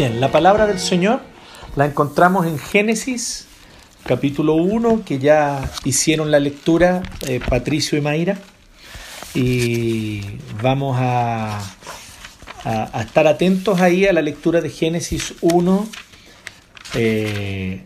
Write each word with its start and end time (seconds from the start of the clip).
Bien, 0.00 0.18
la 0.18 0.32
palabra 0.32 0.66
del 0.66 0.78
Señor 0.78 1.20
la 1.76 1.84
encontramos 1.84 2.46
en 2.46 2.58
Génesis 2.58 3.46
capítulo 4.06 4.54
1, 4.54 5.04
que 5.04 5.18
ya 5.18 5.70
hicieron 5.84 6.30
la 6.30 6.40
lectura 6.40 7.02
eh, 7.28 7.38
Patricio 7.46 7.98
y 7.98 8.00
Mayra. 8.00 8.38
Y 9.34 10.22
vamos 10.62 10.96
a, 10.98 11.60
a, 12.64 13.02
estar 13.02 13.26
atentos 13.26 13.82
ahí 13.82 14.06
a 14.06 14.14
la 14.14 14.22
lectura 14.22 14.62
de 14.62 14.70
Génesis 14.70 15.34
1, 15.42 15.88
eh, 16.94 17.82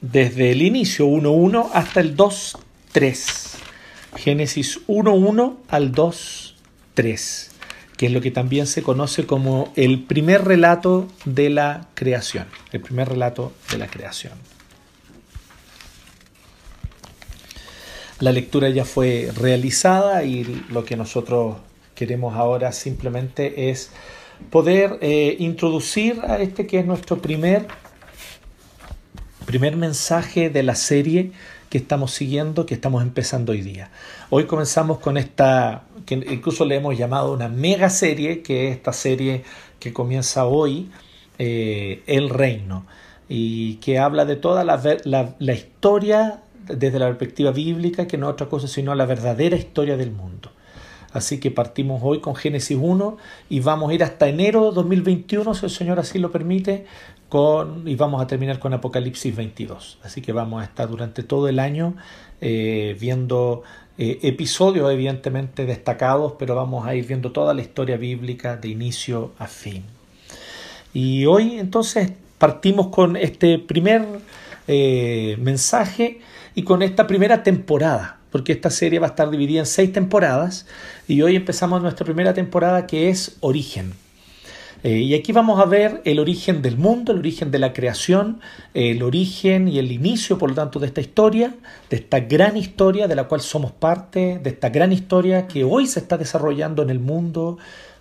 desde 0.00 0.50
el 0.50 0.62
inicio 0.62 1.06
1.1 1.06 1.70
hasta 1.72 2.00
el 2.00 2.16
2.3. 2.16 3.56
Génesis 4.16 4.80
1.1 4.88 5.58
al 5.68 5.92
2.3 5.92 7.49
que 8.00 8.06
es 8.06 8.12
lo 8.12 8.22
que 8.22 8.30
también 8.30 8.66
se 8.66 8.82
conoce 8.82 9.26
como 9.26 9.74
el 9.76 10.02
primer 10.02 10.42
relato 10.46 11.06
de 11.26 11.50
la 11.50 11.88
creación, 11.92 12.46
el 12.72 12.80
primer 12.80 13.10
relato 13.10 13.52
de 13.70 13.76
la 13.76 13.88
creación. 13.88 14.32
La 18.18 18.32
lectura 18.32 18.70
ya 18.70 18.86
fue 18.86 19.30
realizada 19.36 20.24
y 20.24 20.64
lo 20.70 20.86
que 20.86 20.96
nosotros 20.96 21.58
queremos 21.94 22.36
ahora 22.36 22.72
simplemente 22.72 23.68
es 23.68 23.90
poder 24.48 24.96
eh, 25.02 25.36
introducir 25.38 26.22
a 26.26 26.38
este 26.38 26.66
que 26.66 26.78
es 26.78 26.86
nuestro 26.86 27.20
primer, 27.20 27.66
primer 29.44 29.76
mensaje 29.76 30.48
de 30.48 30.62
la 30.62 30.74
serie 30.74 31.32
que 31.68 31.76
estamos 31.76 32.12
siguiendo, 32.12 32.64
que 32.64 32.72
estamos 32.72 33.02
empezando 33.02 33.52
hoy 33.52 33.60
día. 33.60 33.90
Hoy 34.30 34.46
comenzamos 34.46 35.00
con 35.00 35.18
esta, 35.18 35.84
que 36.06 36.14
incluso 36.14 36.64
le 36.64 36.76
hemos 36.76 36.96
llamado 36.96 37.32
una 37.32 37.48
mega 37.48 37.90
serie, 37.90 38.42
que 38.42 38.68
es 38.68 38.76
esta 38.76 38.92
serie 38.92 39.44
que 39.78 39.92
comienza 39.92 40.46
hoy, 40.46 40.90
eh, 41.38 42.02
El 42.06 42.30
Reino, 42.30 42.86
y 43.28 43.74
que 43.76 43.98
habla 43.98 44.24
de 44.24 44.36
toda 44.36 44.64
la, 44.64 44.80
la, 45.04 45.54
historia 45.54 46.42
desde 46.66 46.98
la 46.98 47.06
perspectiva 47.06 47.50
bíblica, 47.52 48.06
que 48.06 48.18
no 48.18 48.28
es 48.28 48.32
otra 48.32 48.48
cosa 48.48 48.68
sino 48.68 48.94
la 48.94 49.06
verdadera 49.06 49.56
historia 49.56 49.96
del 49.96 50.10
mundo. 50.10 50.50
Así 51.12 51.40
que 51.40 51.50
partimos 51.50 52.00
hoy 52.04 52.20
con 52.20 52.36
Génesis 52.36 52.78
1 52.80 53.16
y 53.48 53.60
vamos 53.60 53.90
a 53.90 53.94
ir 53.94 54.04
hasta 54.04 54.28
enero 54.28 54.70
2021, 54.70 55.54
si 55.54 55.66
el 55.66 55.70
Señor 55.70 55.98
así 55.98 56.18
lo 56.18 56.30
permite, 56.30 56.86
y 57.84 57.94
vamos 57.94 58.20
a 58.20 58.26
terminar 58.26 58.58
con 58.58 58.74
Apocalipsis 58.74 59.34
22. 59.36 59.98
Así 60.02 60.20
que 60.20 60.32
vamos 60.32 60.62
a 60.62 60.64
estar 60.64 60.88
durante 60.88 61.22
todo 61.22 61.48
el 61.48 61.60
año 61.60 61.94
eh, 62.40 62.96
viendo 62.98 63.62
eh, 63.98 64.18
episodios 64.22 64.90
evidentemente 64.90 65.64
destacados, 65.64 66.34
pero 66.38 66.56
vamos 66.56 66.86
a 66.86 66.94
ir 66.96 67.06
viendo 67.06 67.30
toda 67.30 67.54
la 67.54 67.60
historia 67.60 67.96
bíblica 67.96 68.56
de 68.56 68.68
inicio 68.68 69.30
a 69.38 69.46
fin. 69.46 69.84
Y 70.92 71.26
hoy 71.26 71.60
entonces 71.60 72.10
partimos 72.38 72.88
con 72.88 73.16
este 73.16 73.60
primer 73.60 74.04
eh, 74.66 75.36
mensaje 75.38 76.20
y 76.56 76.64
con 76.64 76.82
esta 76.82 77.06
primera 77.06 77.44
temporada, 77.44 78.18
porque 78.32 78.52
esta 78.52 78.70
serie 78.70 78.98
va 78.98 79.06
a 79.06 79.10
estar 79.10 79.30
dividida 79.30 79.60
en 79.60 79.66
seis 79.66 79.92
temporadas 79.92 80.66
y 81.06 81.22
hoy 81.22 81.36
empezamos 81.36 81.80
nuestra 81.80 82.04
primera 82.04 82.34
temporada 82.34 82.88
que 82.88 83.08
es 83.08 83.36
Origen. 83.38 83.92
Eh, 84.82 84.98
y 84.98 85.14
aquí 85.14 85.32
vamos 85.32 85.60
a 85.60 85.66
ver 85.66 86.00
el 86.04 86.18
origen 86.18 86.62
del 86.62 86.78
mundo, 86.78 87.12
el 87.12 87.18
origen 87.18 87.50
de 87.50 87.58
la 87.58 87.72
creación, 87.72 88.40
el 88.72 89.02
origen 89.02 89.68
y 89.68 89.78
el 89.78 89.92
inicio, 89.92 90.38
por 90.38 90.50
lo 90.50 90.54
tanto, 90.54 90.78
de 90.78 90.86
esta 90.86 91.02
historia, 91.02 91.54
de 91.90 91.96
esta 91.96 92.20
gran 92.20 92.56
historia 92.56 93.06
de 93.06 93.14
la 93.14 93.24
cual 93.24 93.42
somos 93.42 93.72
parte, 93.72 94.40
de 94.42 94.50
esta 94.50 94.70
gran 94.70 94.92
historia 94.92 95.46
que 95.46 95.64
hoy 95.64 95.86
se 95.86 96.00
está 96.00 96.16
desarrollando 96.16 96.82
en 96.82 96.90
el 96.90 96.98
mundo, 96.98 97.58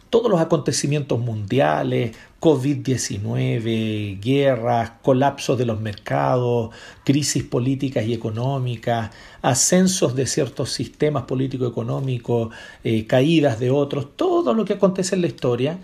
todos 0.09 0.31
los 0.31 0.41
acontecimientos 0.41 1.19
mundiales, 1.19 2.17
COVID-19, 2.39 4.19
guerras, 4.19 4.93
colapsos 5.03 5.57
de 5.57 5.65
los 5.65 5.79
mercados, 5.81 6.73
crisis 7.03 7.43
políticas 7.43 8.05
y 8.05 8.13
económicas, 8.13 9.11
ascensos 9.41 10.15
de 10.15 10.25
ciertos 10.25 10.71
sistemas 10.71 11.23
político-económicos, 11.23 12.55
eh, 12.83 13.05
caídas 13.05 13.59
de 13.59 13.69
otros, 13.69 14.15
todo 14.15 14.53
lo 14.53 14.65
que 14.65 14.73
acontece 14.73 15.13
en 15.15 15.21
la 15.21 15.27
historia 15.27 15.77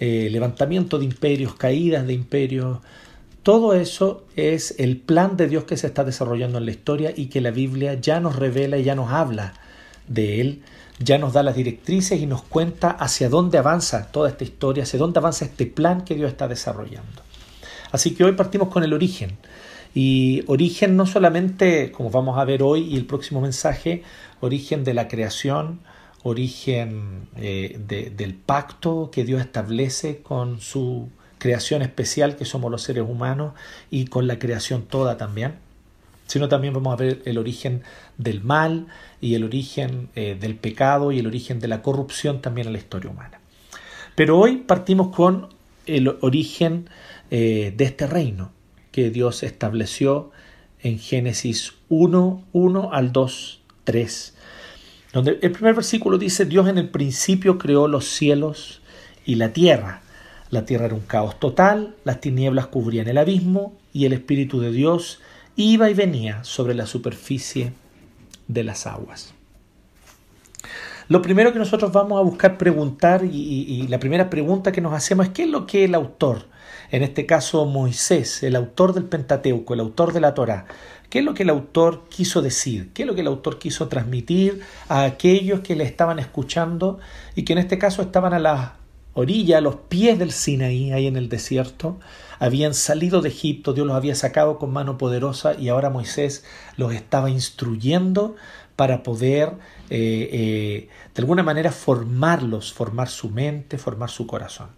eh, 0.00 0.28
levantamiento 0.30 0.98
de 0.98 1.04
imperios, 1.04 1.54
caídas 1.54 2.06
de 2.06 2.12
imperios, 2.12 2.78
todo 3.42 3.74
eso 3.74 4.24
es 4.36 4.74
el 4.78 4.98
plan 4.98 5.36
de 5.36 5.48
Dios 5.48 5.64
que 5.64 5.76
se 5.76 5.86
está 5.86 6.04
desarrollando 6.04 6.58
en 6.58 6.66
la 6.66 6.70
historia 6.70 7.12
y 7.16 7.26
que 7.26 7.40
la 7.40 7.50
Biblia 7.50 7.94
ya 7.94 8.20
nos 8.20 8.36
revela 8.36 8.76
y 8.76 8.84
ya 8.84 8.94
nos 8.94 9.10
habla 9.10 9.54
de 10.06 10.40
él, 10.40 10.62
ya 10.98 11.18
nos 11.18 11.32
da 11.32 11.42
las 11.42 11.56
directrices 11.56 12.20
y 12.20 12.26
nos 12.26 12.42
cuenta 12.42 12.90
hacia 12.90 13.28
dónde 13.28 13.58
avanza 13.58 14.10
toda 14.12 14.28
esta 14.28 14.44
historia, 14.44 14.82
hacia 14.82 14.98
dónde 14.98 15.18
avanza 15.18 15.46
este 15.46 15.66
plan 15.66 16.04
que 16.04 16.14
Dios 16.14 16.30
está 16.30 16.46
desarrollando. 16.48 17.22
Así 17.90 18.14
que 18.14 18.24
hoy 18.24 18.32
partimos 18.32 18.68
con 18.68 18.84
el 18.84 18.92
origen. 18.92 19.38
Y 19.94 20.44
origen 20.46 20.96
no 20.96 21.06
solamente, 21.06 21.90
como 21.92 22.10
vamos 22.10 22.38
a 22.38 22.44
ver 22.44 22.62
hoy 22.62 22.82
y 22.82 22.96
el 22.96 23.06
próximo 23.06 23.40
mensaje, 23.40 24.02
origen 24.40 24.84
de 24.84 24.94
la 24.94 25.08
creación, 25.08 25.80
origen 26.28 27.28
eh, 27.36 27.78
del 27.86 28.34
pacto 28.34 29.10
que 29.10 29.24
Dios 29.24 29.40
establece 29.40 30.22
con 30.22 30.60
su 30.60 31.08
creación 31.38 31.82
especial 31.82 32.36
que 32.36 32.44
somos 32.44 32.70
los 32.70 32.82
seres 32.82 33.04
humanos 33.08 33.54
y 33.90 34.06
con 34.06 34.26
la 34.26 34.38
creación 34.38 34.82
toda 34.82 35.16
también, 35.16 35.54
sino 36.26 36.48
también 36.48 36.74
vamos 36.74 36.92
a 36.92 36.96
ver 36.96 37.22
el 37.24 37.38
origen 37.38 37.82
del 38.18 38.42
mal 38.42 38.86
y 39.20 39.34
el 39.34 39.44
origen 39.44 40.08
eh, 40.14 40.36
del 40.38 40.56
pecado 40.56 41.12
y 41.12 41.18
el 41.18 41.26
origen 41.26 41.60
de 41.60 41.68
la 41.68 41.82
corrupción 41.82 42.42
también 42.42 42.66
en 42.66 42.72
la 42.72 42.78
historia 42.78 43.10
humana. 43.10 43.40
Pero 44.14 44.38
hoy 44.38 44.56
partimos 44.56 45.14
con 45.14 45.48
el 45.86 46.16
origen 46.20 46.90
eh, 47.30 47.72
de 47.76 47.84
este 47.84 48.06
reino 48.06 48.52
que 48.92 49.10
Dios 49.10 49.42
estableció 49.42 50.30
en 50.80 50.98
Génesis 50.98 51.74
1, 51.88 52.44
1 52.52 52.92
al 52.92 53.12
2, 53.12 53.62
3 53.84 54.34
donde 55.12 55.38
el 55.40 55.52
primer 55.52 55.74
versículo 55.74 56.18
dice, 56.18 56.44
Dios 56.44 56.68
en 56.68 56.78
el 56.78 56.88
principio 56.88 57.58
creó 57.58 57.88
los 57.88 58.06
cielos 58.06 58.82
y 59.24 59.36
la 59.36 59.52
tierra. 59.52 60.02
La 60.50 60.64
tierra 60.64 60.86
era 60.86 60.94
un 60.94 61.00
caos 61.00 61.38
total, 61.38 61.94
las 62.04 62.20
tinieblas 62.20 62.66
cubrían 62.66 63.08
el 63.08 63.18
abismo 63.18 63.76
y 63.92 64.06
el 64.06 64.12
Espíritu 64.12 64.60
de 64.60 64.72
Dios 64.72 65.20
iba 65.56 65.90
y 65.90 65.94
venía 65.94 66.42
sobre 66.44 66.74
la 66.74 66.86
superficie 66.86 67.72
de 68.46 68.64
las 68.64 68.86
aguas. 68.86 69.34
Lo 71.08 71.22
primero 71.22 71.52
que 71.52 71.58
nosotros 71.58 71.90
vamos 71.92 72.18
a 72.18 72.22
buscar 72.22 72.58
preguntar 72.58 73.24
y, 73.24 73.28
y, 73.28 73.88
la 73.88 73.98
primera 73.98 74.28
pregunta 74.28 74.72
que 74.72 74.80
nos 74.80 74.92
hacemos 74.92 75.26
es 75.26 75.32
qué 75.32 75.44
es 75.44 75.48
lo 75.48 75.66
que 75.66 75.84
el 75.84 75.94
autor, 75.94 76.46
en 76.90 77.02
este 77.02 77.26
caso 77.26 77.66
Moisés, 77.66 78.42
el 78.42 78.56
autor 78.56 78.94
del 78.94 79.04
Pentateuco, 79.04 79.74
el 79.74 79.80
autor 79.80 80.12
de 80.12 80.20
la 80.20 80.34
Torá, 80.34 80.66
¿Qué 81.10 81.20
es 81.20 81.24
lo 81.24 81.32
que 81.32 81.44
el 81.44 81.50
autor 81.50 82.04
quiso 82.10 82.42
decir? 82.42 82.90
¿Qué 82.92 83.02
es 83.02 83.06
lo 83.06 83.14
que 83.14 83.22
el 83.22 83.28
autor 83.28 83.58
quiso 83.58 83.88
transmitir 83.88 84.60
a 84.88 85.04
aquellos 85.04 85.60
que 85.60 85.74
le 85.74 85.84
estaban 85.84 86.18
escuchando 86.18 86.98
y 87.34 87.44
que 87.44 87.54
en 87.54 87.60
este 87.60 87.78
caso 87.78 88.02
estaban 88.02 88.34
a 88.34 88.38
la 88.38 88.76
orilla, 89.14 89.58
a 89.58 89.60
los 89.62 89.76
pies 89.76 90.18
del 90.18 90.32
Sinaí, 90.32 90.92
ahí 90.92 91.06
en 91.06 91.16
el 91.16 91.30
desierto? 91.30 91.98
Habían 92.38 92.74
salido 92.74 93.22
de 93.22 93.30
Egipto, 93.30 93.72
Dios 93.72 93.86
los 93.86 93.96
había 93.96 94.14
sacado 94.14 94.58
con 94.58 94.70
mano 94.70 94.98
poderosa 94.98 95.54
y 95.54 95.70
ahora 95.70 95.88
Moisés 95.88 96.44
los 96.76 96.92
estaba 96.92 97.30
instruyendo 97.30 98.36
para 98.76 99.02
poder 99.02 99.54
eh, 99.88 100.28
eh, 100.30 100.88
de 101.14 101.22
alguna 101.22 101.42
manera 101.42 101.72
formarlos, 101.72 102.72
formar 102.74 103.08
su 103.08 103.30
mente, 103.30 103.78
formar 103.78 104.10
su 104.10 104.26
corazón. 104.26 104.77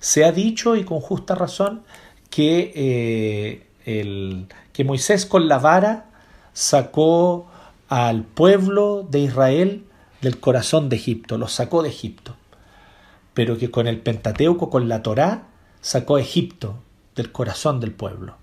Se 0.00 0.24
ha 0.24 0.32
dicho 0.32 0.76
y 0.76 0.84
con 0.84 1.00
justa 1.00 1.34
razón 1.34 1.82
que 2.30 2.72
eh, 2.74 3.66
el, 3.84 4.46
que 4.72 4.84
Moisés 4.84 5.26
con 5.26 5.48
la 5.48 5.58
vara 5.58 6.06
sacó 6.52 7.46
al 7.88 8.24
pueblo 8.24 9.06
de 9.08 9.20
Israel 9.20 9.84
del 10.20 10.40
corazón 10.40 10.88
de 10.88 10.96
Egipto, 10.96 11.38
los 11.38 11.52
sacó 11.52 11.82
de 11.82 11.90
Egipto, 11.90 12.36
pero 13.34 13.58
que 13.58 13.70
con 13.70 13.86
el 13.86 14.00
Pentateuco, 14.00 14.70
con 14.70 14.88
la 14.88 15.02
Torá, 15.02 15.46
sacó 15.80 16.16
a 16.16 16.20
Egipto 16.20 16.76
del 17.14 17.32
corazón 17.32 17.80
del 17.80 17.92
pueblo. 17.92 18.36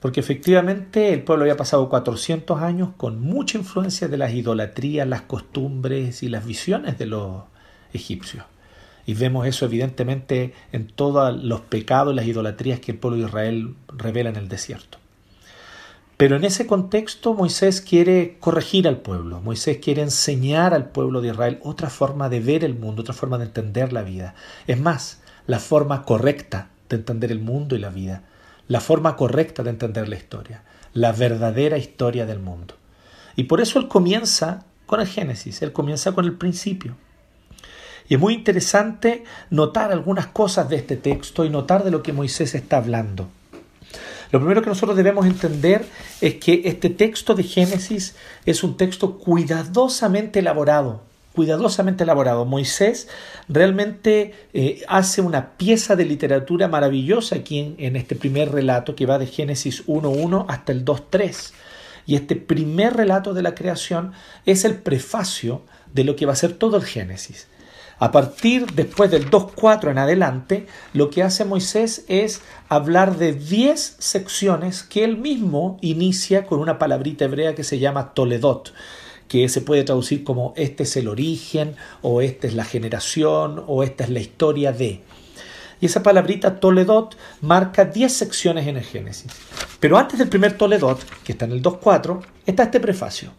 Porque 0.00 0.20
efectivamente 0.20 1.12
el 1.12 1.22
pueblo 1.22 1.44
había 1.44 1.56
pasado 1.56 1.88
400 1.88 2.60
años 2.60 2.90
con 2.96 3.20
mucha 3.20 3.58
influencia 3.58 4.08
de 4.08 4.16
las 4.16 4.32
idolatrías, 4.32 5.06
las 5.06 5.22
costumbres 5.22 6.22
y 6.24 6.28
las 6.28 6.44
visiones 6.44 6.98
de 6.98 7.06
los 7.06 7.42
egipcios. 7.92 8.44
Y 9.06 9.14
vemos 9.14 9.46
eso 9.46 9.64
evidentemente 9.64 10.54
en 10.72 10.86
todos 10.86 11.42
los 11.42 11.60
pecados 11.60 12.12
y 12.12 12.16
las 12.16 12.26
idolatrías 12.26 12.80
que 12.80 12.92
el 12.92 12.98
pueblo 12.98 13.18
de 13.18 13.24
Israel 13.26 13.74
revela 13.88 14.30
en 14.30 14.36
el 14.36 14.48
desierto. 14.48 14.98
Pero 16.16 16.36
en 16.36 16.44
ese 16.44 16.68
contexto 16.68 17.34
Moisés 17.34 17.80
quiere 17.80 18.36
corregir 18.38 18.86
al 18.86 18.98
pueblo, 18.98 19.40
Moisés 19.40 19.78
quiere 19.78 20.02
enseñar 20.02 20.72
al 20.72 20.90
pueblo 20.90 21.20
de 21.20 21.30
Israel 21.30 21.58
otra 21.64 21.90
forma 21.90 22.28
de 22.28 22.38
ver 22.38 22.62
el 22.62 22.74
mundo, 22.74 23.02
otra 23.02 23.14
forma 23.14 23.38
de 23.38 23.46
entender 23.46 23.92
la 23.92 24.02
vida. 24.02 24.36
Es 24.68 24.78
más, 24.78 25.20
la 25.48 25.58
forma 25.58 26.04
correcta 26.04 26.68
de 26.88 26.96
entender 26.96 27.32
el 27.32 27.40
mundo 27.40 27.74
y 27.74 27.80
la 27.80 27.90
vida, 27.90 28.22
la 28.68 28.80
forma 28.80 29.16
correcta 29.16 29.64
de 29.64 29.70
entender 29.70 30.08
la 30.08 30.16
historia, 30.16 30.62
la 30.92 31.10
verdadera 31.10 31.76
historia 31.76 32.24
del 32.24 32.38
mundo. 32.38 32.76
Y 33.34 33.44
por 33.44 33.60
eso 33.60 33.78
él 33.78 33.88
comienza 33.88 34.66
con 34.86 35.00
el 35.00 35.08
Génesis, 35.08 35.62
él 35.62 35.72
comienza 35.72 36.12
con 36.12 36.24
el 36.24 36.34
principio. 36.34 36.94
Y 38.12 38.16
es 38.16 38.20
muy 38.20 38.34
interesante 38.34 39.24
notar 39.48 39.90
algunas 39.90 40.26
cosas 40.26 40.68
de 40.68 40.76
este 40.76 40.98
texto 40.98 41.46
y 41.46 41.48
notar 41.48 41.82
de 41.82 41.90
lo 41.90 42.02
que 42.02 42.12
Moisés 42.12 42.54
está 42.54 42.76
hablando. 42.76 43.30
Lo 44.30 44.38
primero 44.38 44.60
que 44.60 44.68
nosotros 44.68 44.98
debemos 44.98 45.24
entender 45.24 45.86
es 46.20 46.34
que 46.34 46.60
este 46.66 46.90
texto 46.90 47.34
de 47.34 47.42
Génesis 47.42 48.14
es 48.44 48.62
un 48.64 48.76
texto 48.76 49.16
cuidadosamente 49.16 50.40
elaborado, 50.40 51.00
cuidadosamente 51.34 52.04
elaborado. 52.04 52.44
Moisés 52.44 53.08
realmente 53.48 54.34
eh, 54.52 54.82
hace 54.88 55.22
una 55.22 55.52
pieza 55.52 55.96
de 55.96 56.04
literatura 56.04 56.68
maravillosa 56.68 57.36
aquí 57.36 57.60
en, 57.60 57.76
en 57.78 57.96
este 57.96 58.14
primer 58.14 58.52
relato 58.52 58.94
que 58.94 59.06
va 59.06 59.18
de 59.18 59.26
Génesis 59.26 59.86
1.1 59.86 60.44
hasta 60.50 60.72
el 60.72 60.84
2.3. 60.84 61.52
Y 62.04 62.16
este 62.16 62.36
primer 62.36 62.94
relato 62.94 63.32
de 63.32 63.40
la 63.40 63.54
creación 63.54 64.12
es 64.44 64.66
el 64.66 64.74
prefacio 64.74 65.62
de 65.94 66.04
lo 66.04 66.14
que 66.14 66.26
va 66.26 66.34
a 66.34 66.36
ser 66.36 66.52
todo 66.52 66.76
el 66.76 66.84
Génesis. 66.84 67.46
A 68.02 68.10
partir 68.10 68.66
después 68.74 69.12
del 69.12 69.30
2.4 69.30 69.92
en 69.92 69.98
adelante, 69.98 70.66
lo 70.92 71.08
que 71.08 71.22
hace 71.22 71.44
Moisés 71.44 72.04
es 72.08 72.42
hablar 72.68 73.16
de 73.16 73.32
10 73.32 73.94
secciones 74.00 74.82
que 74.82 75.04
él 75.04 75.18
mismo 75.18 75.78
inicia 75.82 76.44
con 76.44 76.58
una 76.58 76.80
palabrita 76.80 77.26
hebrea 77.26 77.54
que 77.54 77.62
se 77.62 77.78
llama 77.78 78.12
Toledot, 78.12 78.74
que 79.28 79.48
se 79.48 79.60
puede 79.60 79.84
traducir 79.84 80.24
como 80.24 80.52
este 80.56 80.82
es 80.82 80.96
el 80.96 81.06
origen, 81.06 81.76
o 82.00 82.22
esta 82.22 82.48
es 82.48 82.54
la 82.54 82.64
generación, 82.64 83.62
o 83.68 83.84
esta 83.84 84.02
es 84.02 84.10
la 84.10 84.18
historia 84.18 84.72
de. 84.72 85.00
Y 85.80 85.86
esa 85.86 86.02
palabrita 86.02 86.58
Toledot 86.58 87.16
marca 87.40 87.84
10 87.84 88.12
secciones 88.12 88.66
en 88.66 88.78
el 88.78 88.84
Génesis. 88.84 89.30
Pero 89.78 89.96
antes 89.96 90.18
del 90.18 90.28
primer 90.28 90.58
Toledot, 90.58 90.98
que 91.22 91.30
está 91.30 91.44
en 91.44 91.52
el 91.52 91.62
2.4, 91.62 92.20
está 92.46 92.64
este 92.64 92.80
prefacio, 92.80 93.30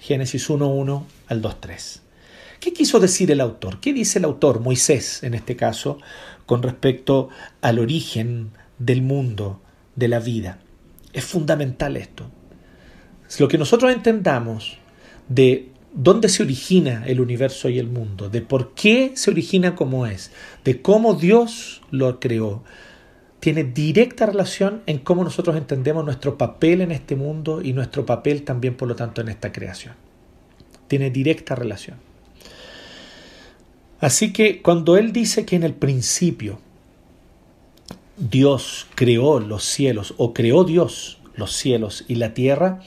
Génesis 0.00 0.48
1.1 0.48 1.02
al 1.28 1.42
2.3. 1.42 2.05
¿Qué 2.60 2.72
quiso 2.72 3.00
decir 3.00 3.30
el 3.30 3.40
autor? 3.40 3.80
¿Qué 3.80 3.92
dice 3.92 4.18
el 4.18 4.24
autor, 4.24 4.60
Moisés 4.60 5.22
en 5.22 5.34
este 5.34 5.56
caso, 5.56 5.98
con 6.46 6.62
respecto 6.62 7.28
al 7.60 7.78
origen 7.78 8.50
del 8.78 9.02
mundo, 9.02 9.60
de 9.94 10.08
la 10.08 10.20
vida? 10.20 10.58
Es 11.12 11.24
fundamental 11.24 11.96
esto. 11.96 12.30
Lo 13.38 13.48
que 13.48 13.58
nosotros 13.58 13.92
entendamos 13.92 14.78
de 15.28 15.70
dónde 15.92 16.28
se 16.28 16.42
origina 16.42 17.04
el 17.06 17.20
universo 17.20 17.68
y 17.68 17.78
el 17.78 17.88
mundo, 17.88 18.28
de 18.28 18.42
por 18.42 18.74
qué 18.74 19.12
se 19.14 19.30
origina 19.30 19.74
como 19.74 20.06
es, 20.06 20.30
de 20.64 20.80
cómo 20.82 21.14
Dios 21.14 21.82
lo 21.90 22.20
creó, 22.20 22.62
tiene 23.40 23.64
directa 23.64 24.26
relación 24.26 24.82
en 24.86 24.98
cómo 24.98 25.24
nosotros 25.24 25.56
entendemos 25.56 26.04
nuestro 26.04 26.36
papel 26.38 26.80
en 26.80 26.92
este 26.92 27.16
mundo 27.16 27.62
y 27.62 27.72
nuestro 27.72 28.06
papel 28.06 28.42
también, 28.42 28.76
por 28.76 28.88
lo 28.88 28.96
tanto, 28.96 29.20
en 29.20 29.28
esta 29.28 29.52
creación. 29.52 29.94
Tiene 30.88 31.10
directa 31.10 31.54
relación. 31.54 32.05
Así 34.00 34.32
que 34.32 34.62
cuando 34.62 34.96
Él 34.96 35.12
dice 35.12 35.44
que 35.46 35.56
en 35.56 35.62
el 35.62 35.74
principio 35.74 36.58
Dios 38.16 38.86
creó 38.94 39.40
los 39.40 39.64
cielos 39.64 40.14
o 40.16 40.32
creó 40.32 40.64
Dios 40.64 41.18
los 41.34 41.52
cielos 41.52 42.04
y 42.08 42.16
la 42.16 42.34
tierra, 42.34 42.80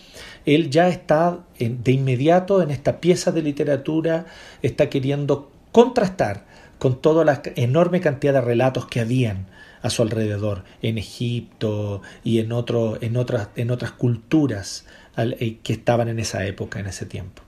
Él 0.46 0.70
ya 0.70 0.90
está 0.90 1.40
de 1.60 1.92
inmediato 1.92 2.62
en 2.62 2.72
esta 2.72 3.00
pieza 3.00 3.32
de 3.32 3.44
literatura, 3.44 4.26
está 4.62 4.90
queriendo 4.90 5.52
contrastar 5.72 6.48
con 6.80 7.00
toda 7.02 7.26
la 7.26 7.42
enorme 7.56 8.02
cantidad 8.02 8.34
de 8.34 8.42
relatos 8.42 8.88
que 8.88 9.02
habían 9.02 9.48
a 9.82 9.90
su 9.90 10.02
alrededor 10.02 10.64
en 10.82 10.98
Egipto 10.98 12.02
y 12.24 12.40
en, 12.40 12.52
otro, 12.52 12.98
en, 13.02 13.18
otras, 13.18 13.50
en 13.56 13.72
otras 13.72 13.92
culturas 13.92 14.86
eh, 15.18 15.58
que 15.64 15.74
estaban 15.74 16.08
en 16.10 16.20
esa 16.20 16.46
época, 16.46 16.80
en 16.80 16.88
ese 16.88 17.06
tiempo. 17.06 17.44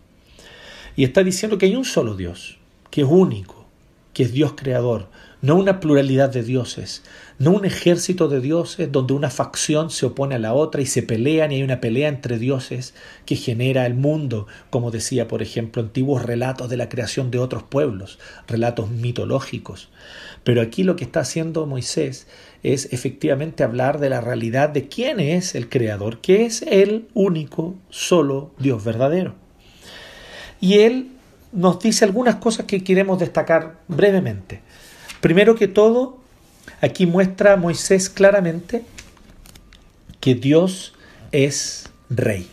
Y 0.96 1.04
está 1.04 1.24
diciendo 1.24 1.58
que 1.58 1.66
hay 1.66 1.76
un 1.76 1.86
solo 1.86 2.16
Dios, 2.16 2.60
que 2.92 3.02
es 3.02 3.08
único, 3.10 3.66
que 4.14 4.24
es 4.24 4.34
Dios 4.34 4.54
creador, 4.56 5.08
no 5.42 5.56
una 5.56 5.80
pluralidad 5.80 6.30
de 6.30 6.44
dioses, 6.44 7.02
no 7.40 7.52
un 7.52 7.66
ejército 7.66 8.28
de 8.28 8.42
dioses 8.42 8.92
donde 8.92 9.14
una 9.14 9.32
facción 9.32 9.90
se 9.90 10.06
opone 10.06 10.36
a 10.36 10.40
la 10.40 10.54
otra 10.54 10.82
y 10.82 10.86
se 10.86 11.02
pelean 11.02 11.52
y 11.52 11.56
hay 11.56 11.64
una 11.64 11.82
pelea 11.82 12.10
entre 12.10 12.38
dioses 12.38 12.94
que 13.26 13.36
genera 13.36 13.88
el 13.88 13.96
mundo, 13.96 14.46
como 14.70 14.92
decía, 14.92 15.28
por 15.28 15.42
ejemplo, 15.42 15.82
antiguos 15.82 16.24
relatos 16.24 16.70
de 16.70 16.78
la 16.78 16.90
creación 16.90 17.32
de 17.32 17.40
otros 17.40 17.64
pueblos, 17.64 18.20
relatos 18.48 18.92
mitológicos. 18.92 19.90
Pero 20.44 20.62
aquí 20.62 20.84
lo 20.84 20.96
que 20.96 21.06
está 21.06 21.22
haciendo 21.22 21.66
Moisés 21.66 22.28
es 22.62 22.94
efectivamente 22.94 23.64
hablar 23.64 24.00
de 24.00 24.10
la 24.10 24.22
realidad 24.22 24.70
de 24.70 24.88
quién 24.88 25.20
es 25.20 25.56
el 25.56 25.70
creador, 25.70 26.20
que 26.20 26.46
es 26.46 26.62
el 26.62 27.08
único, 27.16 27.76
solo 27.90 28.52
Dios 28.60 28.84
verdadero. 28.84 29.34
Y 30.60 30.80
él 30.80 31.08
nos 31.52 31.80
dice 31.80 32.06
algunas 32.06 32.36
cosas 32.36 32.66
que 32.66 32.84
queremos 32.84 33.20
destacar 33.20 33.80
brevemente. 33.88 34.62
Primero 35.20 35.56
que 35.56 35.68
todo, 35.68 36.18
aquí 36.82 37.06
muestra 37.06 37.58
Moisés 37.58 38.10
claramente 38.10 38.84
que 40.20 40.36
Dios 40.36 40.94
es 41.32 41.90
rey. 42.10 42.50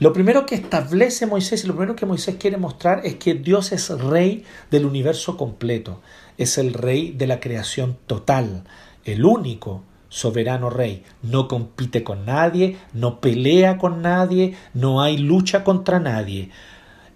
Lo 0.00 0.12
primero 0.12 0.44
que 0.44 0.56
establece 0.56 1.26
Moisés 1.26 1.64
y 1.64 1.66
lo 1.66 1.74
primero 1.74 1.96
que 1.96 2.04
Moisés 2.04 2.36
quiere 2.38 2.56
mostrar 2.56 3.02
es 3.04 3.14
que 3.14 3.34
Dios 3.34 3.72
es 3.72 3.88
rey 3.90 4.44
del 4.70 4.86
universo 4.86 5.36
completo, 5.36 6.00
es 6.36 6.58
el 6.58 6.74
rey 6.74 7.12
de 7.12 7.26
la 7.26 7.40
creación 7.40 7.96
total, 8.06 8.64
el 9.04 9.24
único 9.24 9.82
soberano 10.08 10.68
rey. 10.68 11.04
No 11.22 11.48
compite 11.48 12.04
con 12.04 12.26
nadie, 12.26 12.76
no 12.92 13.20
pelea 13.20 13.78
con 13.78 14.02
nadie, 14.02 14.56
no 14.74 15.00
hay 15.00 15.16
lucha 15.16 15.64
contra 15.64 16.00
nadie. 16.00 16.50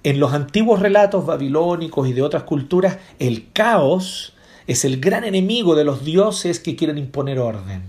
En 0.08 0.20
los 0.20 0.32
antiguos 0.32 0.80
relatos 0.80 1.26
babilónicos 1.26 2.08
y 2.08 2.14
de 2.14 2.22
otras 2.22 2.44
culturas, 2.44 2.96
el 3.18 3.52
caos 3.52 4.32
es 4.66 4.86
el 4.86 5.02
gran 5.02 5.22
enemigo 5.22 5.74
de 5.74 5.84
los 5.84 6.02
dioses 6.02 6.60
que 6.60 6.76
quieren 6.76 6.96
imponer 6.96 7.38
orden. 7.38 7.82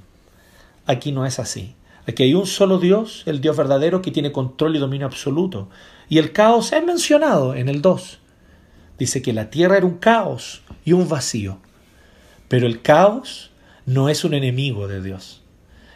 Aquí 0.86 1.14
no 1.14 1.26
es 1.26 1.40
así. 1.40 1.76
Aquí 2.06 2.24
hay 2.24 2.34
un 2.34 2.46
solo 2.46 2.78
Dios, 2.78 3.24
el 3.26 3.40
Dios 3.40 3.56
verdadero, 3.56 4.02
que 4.02 4.12
tiene 4.12 4.34
control 4.34 4.76
y 4.76 4.80
dominio 4.80 5.08
absoluto. 5.08 5.70
Y 6.10 6.18
el 6.18 6.34
caos 6.34 6.74
es 6.74 6.84
mencionado 6.84 7.56
en 7.56 7.70
el 7.70 7.82
2. 7.82 8.20
Dice 8.98 9.22
que 9.22 9.32
la 9.32 9.50
tierra 9.50 9.78
era 9.78 9.86
un 9.86 10.00
caos 10.00 10.62
y 10.84 10.92
un 10.92 11.08
vacío. 11.08 11.60
Pero 12.50 12.68
el 12.68 12.82
caos 12.82 13.52
no 13.86 14.10
es 14.10 14.26
un 14.26 14.34
enemigo 14.34 14.90
de 14.90 15.02
Dios. 15.02 15.39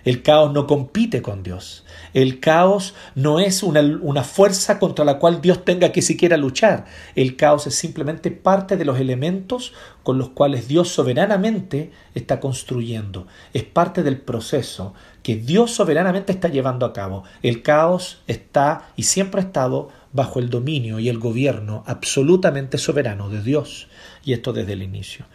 El 0.06 0.22
caos 0.22 0.52
no 0.52 0.68
compite 0.68 1.22
con 1.22 1.44
Dios. 1.44 1.86
El 2.14 2.40
caos 2.42 2.94
no 3.16 3.40
es 3.40 3.64
una, 3.64 3.82
una, 3.82 4.24
fuerza 4.24 4.78
contra 4.78 5.06
la 5.06 5.18
cual 5.18 5.42
Dios 5.42 5.64
tenga 5.64 5.94
que 5.94 6.02
siquiera 6.02 6.36
luchar. 6.36 6.86
El 7.16 7.38
caos 7.38 7.68
es 7.68 7.76
simplemente 7.76 8.30
parte 8.32 8.76
de 8.76 8.84
los 8.84 9.00
elementos 9.00 9.74
con 10.04 10.18
los 10.18 10.30
cuales 10.30 10.68
Dios 10.68 10.90
soberanamente 10.90 11.92
está 12.16 12.42
construyendo. 12.42 13.28
Es 13.54 13.64
parte 13.64 14.04
del 14.04 14.18
proceso 14.18 14.94
que 15.24 15.38
Dios 15.38 15.72
soberanamente 15.72 16.34
está 16.34 16.50
llevando 16.50 16.86
a 16.86 16.92
cabo. 16.92 17.24
El 17.42 17.64
caos 17.64 18.22
está 18.28 18.90
y 18.98 19.04
siempre 19.04 19.40
ha 19.40 19.46
estado 19.46 19.90
bajo 20.12 20.40
el 20.40 20.50
dominio 20.50 21.00
y 21.00 21.08
el 21.08 21.18
gobierno 21.18 21.84
absolutamente 21.88 22.78
soberano 22.78 23.30
de 23.30 23.42
Dios. 23.42 23.88
Y 24.26 24.34
esto 24.34 24.52
desde 24.52 24.74
el 24.74 24.84
inicio. 24.84 25.26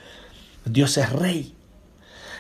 Dios 0.67 0.99
es 0.99 1.11
rey 1.11 1.55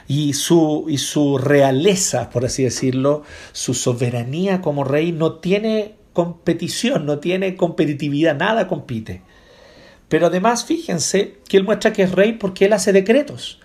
y 0.08 0.32
su, 0.32 0.86
y 0.88 0.96
su 0.96 1.36
realeza, 1.36 2.30
por 2.30 2.46
así 2.46 2.64
decirlo, 2.64 3.22
su 3.52 3.74
soberanía 3.74 4.62
como 4.62 4.82
rey 4.82 5.12
no 5.12 5.34
tiene 5.34 5.96
competición, 6.14 7.04
no 7.04 7.18
tiene 7.18 7.56
competitividad, 7.56 8.34
nada 8.34 8.66
compite. 8.66 9.22
Pero 10.08 10.28
además 10.28 10.64
fíjense 10.64 11.36
que 11.46 11.58
él 11.58 11.64
muestra 11.64 11.92
que 11.92 12.02
es 12.02 12.12
rey 12.12 12.32
porque 12.32 12.64
él 12.64 12.72
hace 12.72 12.92
decretos, 12.92 13.60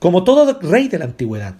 como 0.00 0.24
todo 0.24 0.58
rey 0.60 0.88
de 0.88 0.98
la 0.98 1.04
antigüedad. 1.04 1.54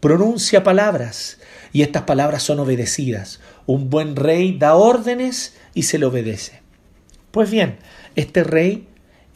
Pronuncia 0.00 0.62
palabras 0.62 1.40
y 1.72 1.80
estas 1.80 2.02
palabras 2.02 2.42
son 2.42 2.60
obedecidas. 2.60 3.40
Un 3.64 3.88
buen 3.88 4.14
rey 4.14 4.56
da 4.58 4.76
órdenes 4.76 5.56
y 5.72 5.84
se 5.84 5.98
le 5.98 6.04
obedece. 6.04 6.60
Pues 7.30 7.50
bien, 7.50 7.78
este 8.14 8.44
rey 8.44 8.86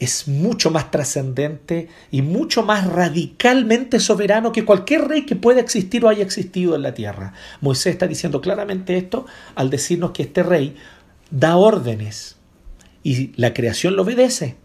es 0.01 0.27
mucho 0.27 0.71
más 0.71 0.89
trascendente 0.89 1.87
y 2.09 2.23
mucho 2.23 2.63
más 2.63 2.87
radicalmente 2.87 3.99
soberano 3.99 4.51
que 4.51 4.65
cualquier 4.65 5.07
rey 5.07 5.27
que 5.27 5.35
pueda 5.35 5.61
existir 5.61 6.03
o 6.03 6.09
haya 6.09 6.23
existido 6.23 6.75
en 6.75 6.81
la 6.81 6.95
tierra. 6.95 7.33
Moisés 7.61 7.93
está 7.93 8.07
diciendo 8.07 8.41
claramente 8.41 8.97
esto 8.97 9.27
al 9.53 9.69
decirnos 9.69 10.09
que 10.09 10.23
este 10.23 10.41
rey 10.41 10.75
da 11.29 11.55
órdenes 11.55 12.37
y 13.03 13.39
la 13.39 13.53
creación 13.53 13.95
lo 13.95 14.01
obedece. 14.01 14.55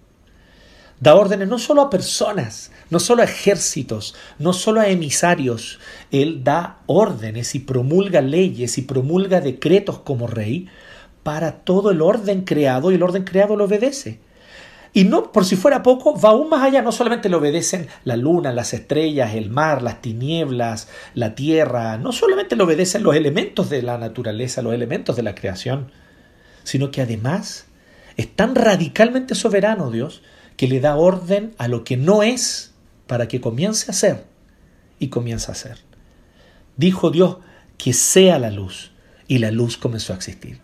Da 1.00 1.14
órdenes 1.14 1.49
no 1.49 1.59
solo 1.59 1.83
a 1.83 1.90
personas, 1.90 2.73
no 2.88 2.99
solo 2.99 3.21
a 3.21 3.26
ejércitos, 3.26 4.14
no 4.38 4.55
solo 4.55 4.81
a 4.81 4.88
emisarios. 4.88 5.81
Él 6.12 6.45
da 6.45 6.78
órdenes 6.87 7.55
y 7.55 7.59
promulga 7.59 8.23
leyes 8.23 8.78
y 8.78 8.83
promulga 8.83 9.43
decretos 9.43 9.99
como 9.99 10.28
rey 10.28 10.69
para 11.23 11.57
todo 11.57 11.90
el 11.90 12.00
orden 12.00 12.45
creado 12.47 12.90
y 12.90 12.95
el 12.95 13.02
orden 13.02 13.25
creado 13.25 13.55
lo 13.55 13.64
obedece. 13.64 14.25
Y 14.97 15.05
no, 15.05 15.31
por 15.31 15.45
si 15.45 15.57
fuera 15.57 15.83
poco, 15.83 16.19
va 16.19 16.31
aún 16.31 16.49
más 16.49 16.62
allá. 16.62 16.81
No 16.81 16.91
solamente 16.91 17.29
le 17.29 17.37
obedecen 17.37 17.87
la 18.05 18.17
luna, 18.17 18.50
las 18.50 18.73
estrellas, 18.73 19.35
el 19.35 19.50
mar, 19.50 19.83
las 19.83 20.00
tinieblas, 20.00 20.88
la 21.12 21.35
tierra. 21.35 21.99
No 21.99 22.12
solamente 22.12 22.57
le 22.57 22.62
obedecen 22.62 23.03
los 23.03 23.15
elementos 23.15 23.69
de 23.69 23.83
la 23.83 23.99
naturaleza, 23.99 24.62
los 24.62 24.73
elementos 24.73 25.15
de 25.15 25.23
la 25.23 25.35
creación, 25.35 25.93
sino 26.65 26.91
que 26.91 27.03
además 27.03 27.67
es 28.17 28.35
tan 28.35 28.55
radicalmente 28.55 29.35
soberano 29.35 29.91
Dios 29.91 30.23
que 30.57 30.67
le 30.67 30.81
da 30.81 30.97
orden 30.97 31.53
a 31.59 31.69
lo 31.69 31.85
que 31.85 31.99
no 31.99 32.23
es 32.23 32.73
para 33.07 33.29
que 33.29 33.43
comience 33.43 33.91
a 33.91 33.95
ser 33.95 34.25
y 34.99 35.09
comienza 35.09 35.53
a 35.53 35.57
ser. 35.57 35.76
Dijo 36.79 37.11
Dios 37.11 37.37
que 37.76 37.93
sea 37.93 38.38
la 38.38 38.50
luz 38.50 38.93
y 39.29 39.41
la 39.41 39.50
luz 39.50 39.76
comenzó 39.76 40.15
a 40.15 40.17
existir. 40.17 40.59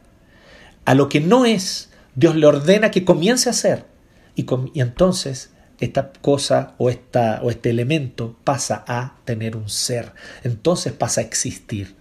A 0.86 0.94
lo 0.94 1.10
que 1.10 1.20
no 1.20 1.44
es, 1.44 1.90
Dios 2.14 2.34
le 2.34 2.46
ordena 2.46 2.90
que 2.90 3.04
comience 3.04 3.50
a 3.50 3.52
ser 3.52 3.91
y, 4.34 4.46
y 4.74 4.80
entonces 4.80 5.50
esta 5.80 6.12
cosa 6.12 6.74
o, 6.78 6.90
esta, 6.90 7.40
o 7.42 7.50
este 7.50 7.70
elemento 7.70 8.36
pasa 8.44 8.84
a 8.86 9.16
tener 9.24 9.56
un 9.56 9.68
ser, 9.68 10.12
entonces 10.44 10.92
pasa 10.92 11.20
a 11.20 11.24
existir. 11.24 11.96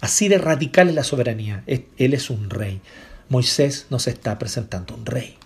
Así 0.00 0.28
de 0.28 0.38
radical 0.38 0.88
es 0.88 0.94
la 0.94 1.04
soberanía. 1.04 1.62
Él 1.66 2.14
es 2.14 2.28
un 2.30 2.50
rey. 2.50 2.80
Moisés 3.28 3.86
nos 3.90 4.06
está 4.06 4.38
presentando 4.38 4.94
un 4.94 5.06
rey. 5.06 5.36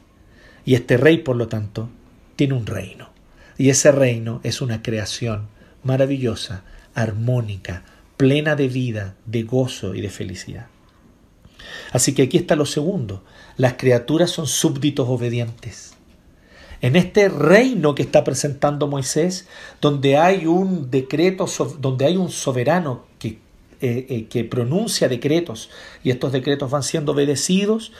Y 0.64 0.74
este 0.74 0.96
rey, 0.96 1.18
por 1.18 1.36
lo 1.36 1.48
tanto, 1.48 1.90
tiene 2.34 2.54
un 2.54 2.66
reino. 2.66 3.10
Y 3.56 3.70
ese 3.70 3.92
reino 3.92 4.40
es 4.42 4.60
una 4.60 4.82
creación 4.82 5.48
maravillosa, 5.84 6.64
armónica, 6.94 7.84
plena 8.16 8.56
de 8.56 8.68
vida, 8.68 9.14
de 9.26 9.44
gozo 9.44 9.94
y 9.94 10.00
de 10.00 10.10
felicidad. 10.10 10.66
Así 11.92 12.14
que 12.14 12.22
aquí 12.22 12.36
está 12.36 12.56
lo 12.56 12.66
segundo. 12.66 13.24
Las 13.56 13.74
criaturas 13.74 14.30
son 14.30 14.46
súbditos 14.46 15.08
obedientes. 15.08 15.94
En 16.80 16.94
este 16.94 17.28
reino 17.28 17.94
que 17.94 18.02
está 18.02 18.22
presentando 18.22 18.86
Moisés, 18.86 19.48
donde 19.80 20.16
hay 20.16 20.46
un 20.46 20.90
decreto, 20.90 21.46
donde 21.80 22.06
hay 22.06 22.16
un 22.16 22.30
soberano 22.30 23.04
que, 23.18 23.40
eh, 23.80 24.06
eh, 24.08 24.26
que 24.30 24.44
pronuncia 24.44 25.08
decretos 25.08 25.70
y 26.04 26.10
estos 26.10 26.30
decretos 26.30 26.70
van 26.70 26.84
siendo 26.84 27.12
obedecidos, 27.12 27.92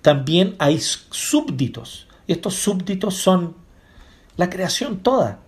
también 0.00 0.54
hay 0.58 0.78
súbditos. 0.80 2.06
Y 2.26 2.32
estos 2.32 2.54
súbditos 2.54 3.14
son 3.14 3.56
la 4.36 4.48
creación 4.48 4.98
toda. 4.98 5.40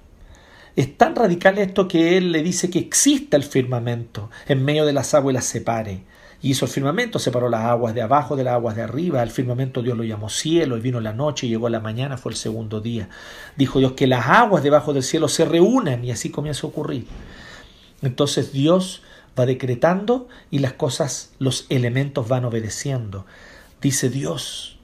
Es 0.76 0.96
tan 0.98 1.16
radical 1.16 1.58
esto 1.58 1.88
que 1.88 2.18
él 2.18 2.32
le 2.32 2.42
dice 2.42 2.68
que 2.68 2.78
exista 2.78 3.36
el 3.36 3.44
firmamento 3.44 4.30
en 4.46 4.64
medio 4.64 4.84
de 4.84 4.92
las 4.92 5.14
aguas 5.14 5.32
y 5.32 5.34
las 5.34 5.44
separe. 5.46 6.02
Hizo 6.48 6.64
el 6.64 6.70
firmamento, 6.70 7.18
separó 7.18 7.48
las 7.48 7.62
aguas 7.64 7.92
de 7.92 8.02
abajo 8.02 8.36
de 8.36 8.44
las 8.44 8.54
aguas 8.54 8.76
de 8.76 8.82
arriba. 8.82 9.20
El 9.20 9.30
firmamento 9.30 9.82
Dios 9.82 9.96
lo 9.96 10.04
llamó 10.04 10.28
cielo 10.28 10.76
y 10.76 10.80
vino 10.80 11.00
la 11.00 11.12
noche 11.12 11.46
y 11.48 11.50
llegó 11.50 11.68
la 11.68 11.80
mañana, 11.80 12.18
fue 12.18 12.30
el 12.30 12.36
segundo 12.36 12.80
día. 12.80 13.08
Dijo 13.56 13.80
Dios 13.80 13.94
que 13.94 14.06
las 14.06 14.28
aguas 14.28 14.62
debajo 14.62 14.92
del 14.92 15.02
cielo 15.02 15.26
se 15.26 15.44
reúnan 15.44 16.04
y 16.04 16.12
así 16.12 16.30
comienza 16.30 16.64
a 16.64 16.70
ocurrir. 16.70 17.08
Entonces 18.00 18.52
Dios 18.52 19.02
va 19.36 19.44
decretando 19.44 20.28
y 20.48 20.60
las 20.60 20.74
cosas, 20.74 21.32
los 21.40 21.66
elementos 21.68 22.28
van 22.28 22.44
obedeciendo. 22.44 23.26
Dice 23.82 24.08
Dios, 24.08 24.75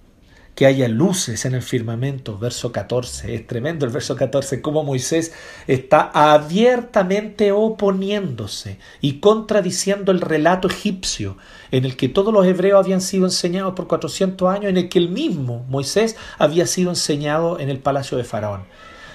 que 0.54 0.66
haya 0.66 0.86
luces 0.86 1.44
en 1.46 1.54
el 1.54 1.62
firmamento, 1.62 2.38
verso 2.38 2.72
14. 2.72 3.34
Es 3.34 3.46
tremendo 3.46 3.86
el 3.86 3.92
verso 3.92 4.16
14, 4.16 4.60
como 4.60 4.84
Moisés 4.84 5.32
está 5.66 6.10
abiertamente 6.12 7.52
oponiéndose 7.52 8.78
y 9.00 9.14
contradiciendo 9.14 10.12
el 10.12 10.20
relato 10.20 10.68
egipcio 10.68 11.38
en 11.70 11.86
el 11.86 11.96
que 11.96 12.10
todos 12.10 12.34
los 12.34 12.46
hebreos 12.46 12.84
habían 12.84 13.00
sido 13.00 13.24
enseñados 13.24 13.72
por 13.74 13.86
400 13.86 14.48
años, 14.48 14.66
en 14.66 14.76
el 14.76 14.88
que 14.90 14.98
el 14.98 15.08
mismo 15.08 15.64
Moisés 15.70 16.16
había 16.38 16.66
sido 16.66 16.90
enseñado 16.90 17.58
en 17.58 17.70
el 17.70 17.78
palacio 17.78 18.18
de 18.18 18.24
Faraón. 18.24 18.64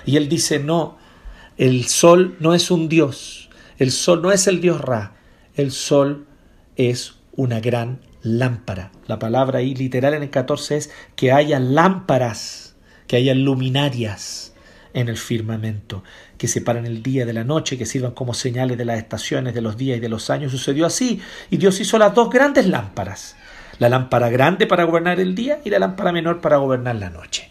Y 0.05 0.17
él 0.17 0.29
dice, 0.29 0.57
no, 0.59 0.97
el 1.57 1.85
sol 1.85 2.35
no 2.39 2.55
es 2.55 2.71
un 2.71 2.89
dios, 2.89 3.49
el 3.77 3.91
sol 3.91 4.23
no 4.23 4.31
es 4.31 4.47
el 4.47 4.59
dios 4.59 4.81
Ra, 4.81 5.17
el 5.55 5.71
sol 5.71 6.25
es 6.77 7.15
una 7.35 7.59
gran 7.59 7.99
lámpara. 8.27 8.91
La 9.07 9.19
palabra 9.19 9.59
ahí 9.59 9.75
literal 9.75 10.13
en 10.13 10.23
el 10.23 10.29
14 10.29 10.77
es 10.77 10.91
que 11.15 11.31
haya 11.31 11.59
lámparas, 11.59 12.75
que 13.07 13.15
haya 13.15 13.33
luminarias 13.33 14.53
en 14.93 15.09
el 15.09 15.17
firmamento, 15.17 16.03
que 16.37 16.47
separan 16.47 16.85
el 16.85 17.03
día 17.03 17.25
de 17.25 17.33
la 17.33 17.43
noche, 17.43 17.77
que 17.77 17.85
sirvan 17.85 18.11
como 18.11 18.33
señales 18.33 18.77
de 18.77 18.85
las 18.85 18.97
estaciones, 18.97 19.53
de 19.53 19.61
los 19.61 19.77
días 19.77 19.97
y 19.97 20.01
de 20.01 20.09
los 20.09 20.29
años. 20.29 20.51
Sucedió 20.51 20.85
así, 20.85 21.21
y 21.49 21.57
Dios 21.57 21.79
hizo 21.79 21.97
las 21.97 22.13
dos 22.13 22.29
grandes 22.29 22.67
lámparas, 22.67 23.35
la 23.79 23.89
lámpara 23.89 24.29
grande 24.29 24.65
para 24.65 24.85
gobernar 24.85 25.19
el 25.19 25.35
día 25.35 25.59
y 25.63 25.69
la 25.69 25.79
lámpara 25.79 26.11
menor 26.11 26.41
para 26.41 26.57
gobernar 26.57 26.95
la 26.95 27.09
noche. 27.09 27.49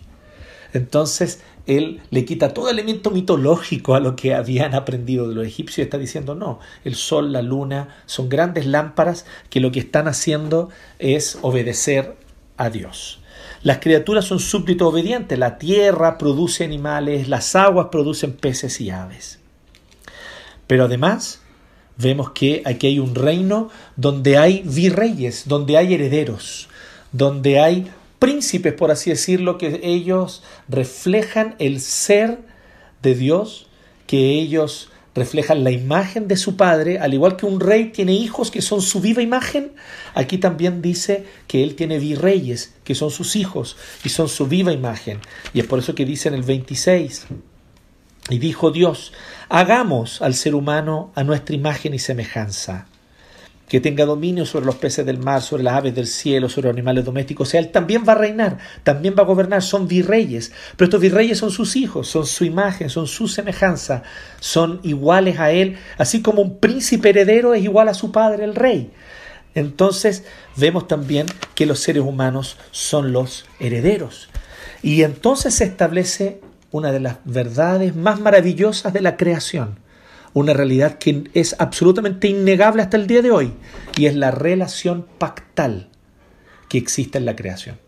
Entonces, 0.73 1.41
él 1.67 2.01
le 2.11 2.25
quita 2.25 2.55
todo 2.55 2.71
elemento 2.71 3.11
mitológico 3.11 3.95
a 3.95 4.01
lo 4.01 4.17
que 4.17 4.35
habían 4.35 4.75
aprendido 4.75 5.29
de 5.29 5.35
los 5.35 5.47
egipcios 5.47 5.79
y 5.79 5.83
está 5.83 5.99
diciendo, 5.99 6.35
no, 6.35 6.61
el 6.85 6.95
sol, 6.95 7.33
la 7.33 7.43
luna 7.43 7.97
son 8.07 8.29
grandes 8.29 8.67
lámparas 8.67 9.27
que 9.51 9.61
lo 9.61 9.73
que 9.73 9.81
están 9.81 10.09
haciendo 10.09 10.71
es 10.99 11.39
obedecer 11.43 12.17
a 12.57 12.71
Dios. 12.71 13.21
Las 13.63 13.79
criaturas 13.79 14.25
son 14.25 14.39
súbditos 14.39 14.89
obedientes, 14.89 15.39
la 15.39 15.59
tierra 15.59 16.19
produce 16.19 16.65
animales, 16.65 17.29
las 17.29 17.57
aguas 17.57 17.89
producen 17.91 18.33
peces 18.33 18.81
y 18.81 18.91
aves. 18.91 19.41
Pero 20.67 20.85
además 20.85 21.41
vemos 21.97 22.31
que 22.31 22.63
aquí 22.65 22.87
hay 22.87 22.99
un 22.99 23.15
reino 23.15 23.71
donde 23.97 24.39
hay 24.39 24.63
virreyes, 24.65 25.49
donde 25.49 25.77
hay 25.79 25.95
herederos, 25.95 26.69
donde 27.13 27.59
hay 27.61 27.91
príncipes, 28.19 28.73
por 28.73 28.91
así 28.91 29.11
decirlo, 29.11 29.59
que 29.59 29.81
ellos 29.83 30.43
reflejan 30.69 31.55
el 31.59 31.81
ser 31.81 32.39
de 33.03 33.15
Dios, 33.15 33.69
que 34.07 34.39
ellos 34.39 34.91
reflejan 35.15 35.65
la 35.65 35.71
imagen 35.71 36.29
de 36.29 36.37
su 36.37 36.57
padre, 36.57 36.99
al 36.99 37.15
igual 37.15 37.37
que 37.37 37.47
un 37.47 37.59
rey 37.59 37.87
tiene 37.87 38.13
hijos 38.13 38.51
que 38.51 38.61
son 38.61 38.83
su 38.83 39.01
viva 39.01 39.23
imagen, 39.23 39.73
aquí 40.15 40.39
también 40.39 40.83
dice 40.83 41.25
que 41.47 41.63
él 41.63 41.75
tiene 41.75 41.99
virreyes, 41.99 42.75
que 42.85 42.95
son 42.95 43.11
sus 43.11 43.35
hijos 43.35 43.77
y 44.05 44.11
son 44.11 44.29
su 44.29 44.47
viva 44.47 44.73
imagen. 44.73 45.21
Y 45.55 45.61
es 45.61 45.67
por 45.67 45.79
eso 45.79 45.95
que 45.95 46.05
dice 46.05 46.29
en 46.29 46.35
el 46.35 46.43
26, 46.43 47.27
y 48.29 48.39
dijo 48.39 48.71
Dios, 48.71 49.13
hagamos 49.49 50.21
al 50.21 50.35
ser 50.35 50.55
humano 50.55 51.13
a 51.15 51.25
nuestra 51.25 51.55
imagen 51.55 51.95
y 51.95 51.99
semejanza 51.99 52.87
que 53.69 53.81
tenga 53.81 54.05
dominio 54.05 54.47
sobre 54.47 54.67
los 54.67 54.77
peces 54.77 55.05
del 55.05 55.19
mar, 55.19 55.43
sobre 55.43 55.63
las 55.65 55.75
aves 55.75 55.95
del 55.95 56.07
cielo, 56.07 56.49
sobre 56.49 56.69
los 56.69 56.75
animales 56.75 57.05
domésticos. 57.05 57.49
O 57.49 57.51
sea, 57.51 57.61
él 57.61 57.71
también 57.71 58.05
va 58.07 58.13
a 58.13 58.17
reinar, 58.17 58.59
también 58.85 59.15
va 59.19 59.23
a 59.23 59.27
gobernar, 59.27 59.63
son 59.63 59.89
virreyes. 59.89 60.53
Pero 60.77 60.87
estos 60.87 61.01
virreyes 61.01 61.39
son 61.39 61.51
sus 61.51 61.77
hijos, 61.77 62.09
son 62.09 62.27
su 62.27 62.45
imagen, 62.45 62.91
son 62.91 63.07
su 63.07 63.27
semejanza, 63.29 64.03
son 64.41 64.81
iguales 64.83 65.39
a 65.41 65.51
él, 65.51 65.77
así 65.99 66.23
como 66.23 66.43
un 66.43 66.59
príncipe 66.59 67.11
heredero 67.11 67.55
es 67.55 67.63
igual 67.63 67.89
a 67.89 67.95
su 67.95 68.13
padre, 68.13 68.45
el 68.45 68.55
rey. 68.55 68.91
Entonces 69.55 70.25
vemos 70.57 70.87
también 70.87 71.27
que 71.55 71.67
los 71.67 71.81
seres 71.81 72.03
humanos 72.03 72.59
son 72.71 73.13
los 73.13 73.47
herederos. 73.59 74.29
Y 74.83 75.03
entonces 75.03 75.55
se 75.55 75.65
establece 75.65 76.41
una 76.71 76.93
de 76.93 77.01
las 77.01 77.17
verdades 77.25 77.97
más 77.97 78.21
maravillosas 78.21 78.93
de 78.93 79.01
la 79.01 79.17
creación 79.17 79.79
una 80.37 80.53
realidad 80.53 80.99
que 80.99 81.25
es 81.33 81.57
absolutamente 81.59 82.29
innegable 82.29 82.83
hasta 82.83 82.99
el 82.99 83.07
día 83.07 83.23
de 83.23 83.31
hoy, 83.31 83.55
y 83.97 84.05
es 84.05 84.15
la 84.15 84.31
relación 84.31 85.07
pactal 85.17 85.89
que 86.69 86.77
existe 86.77 87.17
en 87.17 87.25
la 87.25 87.37
creación. 87.37 87.79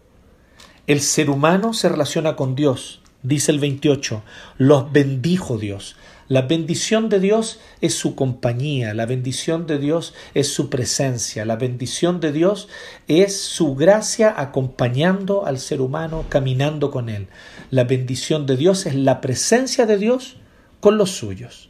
El 0.87 1.02
ser 1.02 1.28
humano 1.28 1.75
se 1.75 1.90
relaciona 1.90 2.37
con 2.37 2.55
Dios, 2.55 3.02
dice 3.23 3.52
el 3.52 3.59
28, 3.59 4.23
los 4.57 4.90
bendijo 4.90 5.59
Dios. 5.59 5.97
La 6.28 6.40
bendición 6.40 7.11
de 7.11 7.21
Dios 7.21 7.61
es 7.83 7.93
su 7.93 8.14
compañía, 8.14 8.95
la 8.95 9.05
bendición 9.05 9.67
de 9.67 9.78
Dios 9.78 10.14
es 10.33 10.49
su 10.49 10.71
presencia, 10.71 11.45
la 11.45 11.57
bendición 11.57 12.19
de 12.19 12.33
Dios 12.33 12.69
es 13.09 13.38
su 13.38 13.75
gracia 13.75 14.33
acompañando 14.35 15.45
al 15.45 15.59
ser 15.59 15.83
humano, 15.83 16.25
caminando 16.31 16.90
con 16.90 17.11
él. 17.11 17.26
La 17.71 17.85
bendición 17.85 18.47
de 18.47 18.57
Dios 18.57 18.87
es 18.87 18.95
la 18.95 19.21
presencia 19.21 19.85
de 19.85 19.99
Dios 19.99 20.37
con 20.81 20.97
los 20.97 21.11
suyos. 21.11 21.67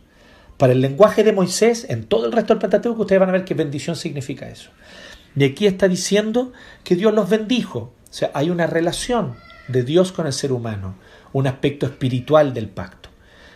Para 0.59 0.73
el 0.73 0.81
lenguaje 0.81 1.25
de 1.25 1.33
Moisés, 1.33 1.87
en 1.89 2.05
todo 2.05 2.27
el 2.27 2.33
resto 2.33 2.53
del 2.53 2.61
Pentateuco, 2.61 3.03
ustedes 3.03 3.21
van 3.21 3.31
a 3.31 3.33
ver 3.33 3.45
qué 3.45 3.55
bendición 3.55 3.97
significa 3.97 4.49
eso. 4.49 4.71
Y 5.37 5.45
aquí 5.45 5.67
está 5.67 5.89
diciendo 5.89 6.53
que 6.83 6.97
Dios 6.97 7.15
los 7.15 7.31
bendijo. 7.31 7.79
O 7.79 8.13
sea, 8.13 8.31
hay 8.35 8.51
una 8.51 8.67
relación 8.67 9.37
de 9.69 9.85
Dios 9.85 10.11
con 10.11 10.27
el 10.27 10.33
ser 10.33 10.53
humano, 10.53 10.97
un 11.33 11.47
aspecto 11.47 11.87
espiritual 11.87 12.55
del 12.55 12.69
pacto. 12.69 13.09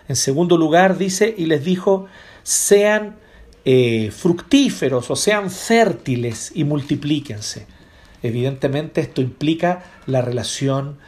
En 0.08 0.14
segundo 0.14 0.56
lugar, 0.56 0.96
dice, 0.96 1.34
y 1.36 1.46
les 1.46 1.64
dijo, 1.64 2.06
sean 2.44 3.16
eh, 3.64 4.10
fructíferos 4.12 5.10
o 5.10 5.16
sean 5.16 5.50
fértiles 5.50 6.52
y 6.54 6.64
multiplíquense. 6.64 7.66
Evidentemente 8.22 9.00
esto 9.00 9.20
implica 9.20 9.82
la 10.06 10.22
relación 10.22 10.98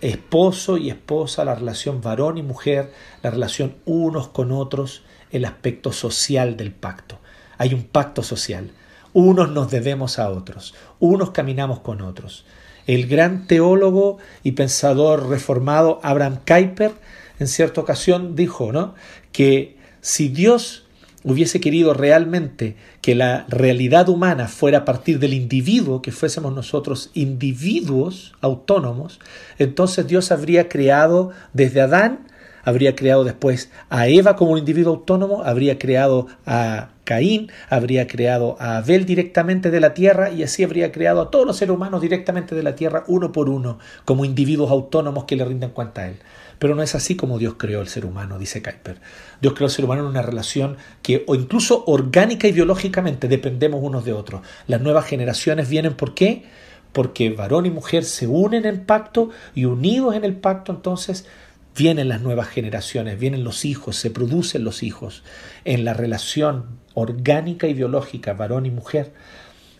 esposo 0.00 0.78
y 0.78 0.88
esposa, 0.88 1.44
la 1.44 1.54
relación 1.54 2.00
varón 2.00 2.38
y 2.38 2.42
mujer, 2.42 2.92
la 3.22 3.30
relación 3.30 3.76
unos 3.84 4.28
con 4.28 4.52
otros, 4.52 5.02
el 5.34 5.44
aspecto 5.44 5.92
social 5.92 6.56
del 6.56 6.70
pacto. 6.70 7.18
Hay 7.58 7.74
un 7.74 7.82
pacto 7.82 8.22
social. 8.22 8.70
Unos 9.12 9.50
nos 9.50 9.70
debemos 9.70 10.18
a 10.18 10.30
otros, 10.30 10.74
unos 10.98 11.30
caminamos 11.32 11.80
con 11.80 12.00
otros. 12.00 12.44
El 12.86 13.06
gran 13.06 13.46
teólogo 13.46 14.18
y 14.42 14.52
pensador 14.52 15.28
reformado 15.28 16.00
Abraham 16.02 16.38
Kuyper 16.46 16.92
en 17.38 17.48
cierta 17.48 17.80
ocasión 17.80 18.36
dijo 18.36 18.72
¿no? 18.72 18.94
que 19.32 19.76
si 20.00 20.28
Dios 20.28 20.84
hubiese 21.24 21.60
querido 21.60 21.94
realmente 21.94 22.76
que 23.00 23.14
la 23.14 23.46
realidad 23.48 24.08
humana 24.08 24.46
fuera 24.46 24.78
a 24.78 24.84
partir 24.84 25.18
del 25.18 25.32
individuo, 25.32 26.02
que 26.02 26.12
fuésemos 26.12 26.54
nosotros 26.54 27.10
individuos 27.14 28.34
autónomos, 28.40 29.20
entonces 29.58 30.06
Dios 30.06 30.30
habría 30.30 30.68
creado 30.68 31.30
desde 31.54 31.80
Adán, 31.80 32.26
habría 32.64 32.96
creado 32.96 33.24
después 33.24 33.70
a 33.90 34.08
Eva 34.08 34.36
como 34.36 34.52
un 34.52 34.58
individuo 34.58 34.94
autónomo, 34.94 35.42
habría 35.44 35.78
creado 35.78 36.26
a 36.46 36.88
Caín, 37.04 37.50
habría 37.68 38.06
creado 38.06 38.56
a 38.58 38.78
Abel 38.78 39.04
directamente 39.04 39.70
de 39.70 39.80
la 39.80 39.94
tierra 39.94 40.30
y 40.30 40.42
así 40.42 40.64
habría 40.64 40.90
creado 40.90 41.20
a 41.20 41.30
todos 41.30 41.46
los 41.46 41.56
seres 41.56 41.74
humanos 41.74 42.00
directamente 42.00 42.54
de 42.54 42.62
la 42.62 42.74
tierra 42.74 43.04
uno 43.06 43.30
por 43.30 43.48
uno, 43.48 43.78
como 44.04 44.24
individuos 44.24 44.70
autónomos 44.70 45.24
que 45.24 45.36
le 45.36 45.44
rinden 45.44 45.70
cuenta 45.70 46.02
a 46.02 46.08
Él. 46.08 46.16
Pero 46.58 46.74
no 46.74 46.82
es 46.82 46.94
así 46.94 47.16
como 47.16 47.38
Dios 47.38 47.54
creó 47.58 47.80
el 47.80 47.88
ser 47.88 48.06
humano, 48.06 48.38
dice 48.38 48.62
Kuiper. 48.62 48.98
Dios 49.40 49.54
creó 49.54 49.66
el 49.66 49.72
ser 49.72 49.84
humano 49.84 50.02
en 50.02 50.08
una 50.08 50.22
relación 50.22 50.76
que, 51.02 51.24
o 51.26 51.34
incluso 51.34 51.84
orgánica 51.86 52.48
y 52.48 52.52
biológicamente, 52.52 53.28
dependemos 53.28 53.80
unos 53.82 54.04
de 54.04 54.12
otros. 54.12 54.42
Las 54.66 54.80
nuevas 54.80 55.04
generaciones 55.04 55.68
vienen, 55.68 55.94
¿por 55.94 56.14
qué? 56.14 56.44
Porque 56.92 57.30
varón 57.30 57.66
y 57.66 57.70
mujer 57.70 58.04
se 58.04 58.26
unen 58.26 58.64
en 58.64 58.84
pacto 58.86 59.30
y 59.54 59.64
unidos 59.64 60.14
en 60.14 60.24
el 60.24 60.36
pacto, 60.36 60.72
entonces 60.72 61.26
vienen 61.76 62.08
las 62.08 62.20
nuevas 62.20 62.48
generaciones, 62.48 63.18
vienen 63.18 63.44
los 63.44 63.64
hijos, 63.64 63.96
se 63.96 64.10
producen 64.10 64.64
los 64.64 64.82
hijos 64.82 65.22
en 65.64 65.84
la 65.84 65.94
relación 65.94 66.66
orgánica 66.94 67.66
y 67.66 67.74
biológica, 67.74 68.34
varón 68.34 68.66
y 68.66 68.70
mujer. 68.70 69.12